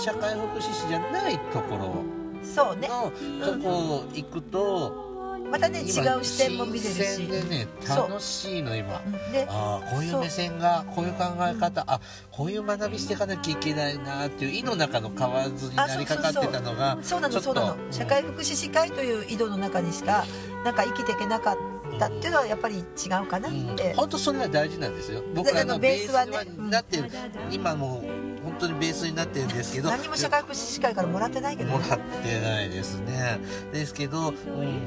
[0.04, 2.88] 社会福祉士じゃないところすそうね。
[2.88, 3.12] の
[3.46, 5.05] とこ行くと、
[5.52, 9.02] またね違今う視点も見れる新し鮮でね楽しいの今。
[9.32, 17.78] でああこういう目線がこういう考え方あこういう学びしていかなきゃいけないなっていう井の中の蛙になりかかってたのがそうなのそうなの。
[17.92, 20.26] 社会福祉士会という井戸の中にしか
[20.64, 21.58] なんか生きていけなかっ
[22.00, 22.80] たっていうのはやっぱり違
[23.24, 25.24] うかなって、本当それは大事なんですよ。
[25.34, 26.70] 僕らのベースはねうん。
[26.70, 27.10] なってる、
[27.52, 29.90] 今もう本当にベースになってるんですけど。
[29.94, 31.70] 何も社会福祉士会からもらってないけど。
[31.70, 33.40] ねもらってないですね。
[33.72, 34.82] ですけど、うん、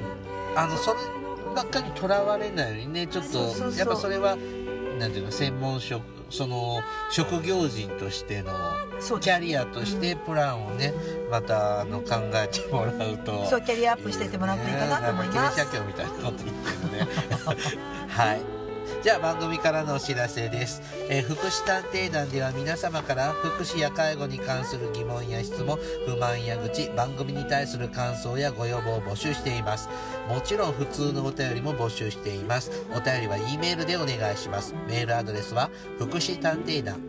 [0.58, 0.98] あのそれ
[1.54, 3.38] ばっかりとらわれないようにねちょっと
[3.76, 4.36] やっぱそれは
[4.98, 8.52] なんていうの専門職その職業人としての
[9.20, 10.92] キャリアとしてプランをね
[11.30, 15.36] またあの考えてもらうとそうキャリアアップしてってもらっていいかなと思います。
[15.36, 15.40] ね。
[15.40, 17.08] なんか経営者協みたいなこと言ってるね。
[18.08, 18.57] はい
[19.00, 29.88] じゃあ番組からのお知らせです、えー福祉探偵団では皆様から福祉や介護に関する疑問や質問不満や愚痴番組に対する感想やご要望を募集しています。
[30.28, 32.72] もちろん普通のお便りも募集しています。
[32.90, 34.74] お便りは E メールでお願いします。
[34.88, 37.00] メールアドレスは福祉探偵団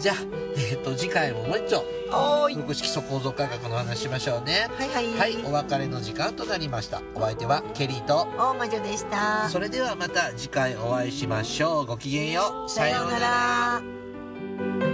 [0.00, 0.16] じゃあ、
[0.56, 4.68] えっ、と、次回ももう一丁、おーい福祉基礎構造科学の話しましょうね。
[4.76, 7.02] はいはい、はい、お別れの時間となりました。
[7.14, 11.86] お相手はケリーと、大魔女でしたそれではまた次回お会いしましょう。
[11.86, 12.70] ごきげんよう。
[12.70, 13.82] さようなら「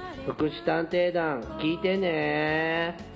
[0.25, 3.10] 福祉探偵団聞いてね。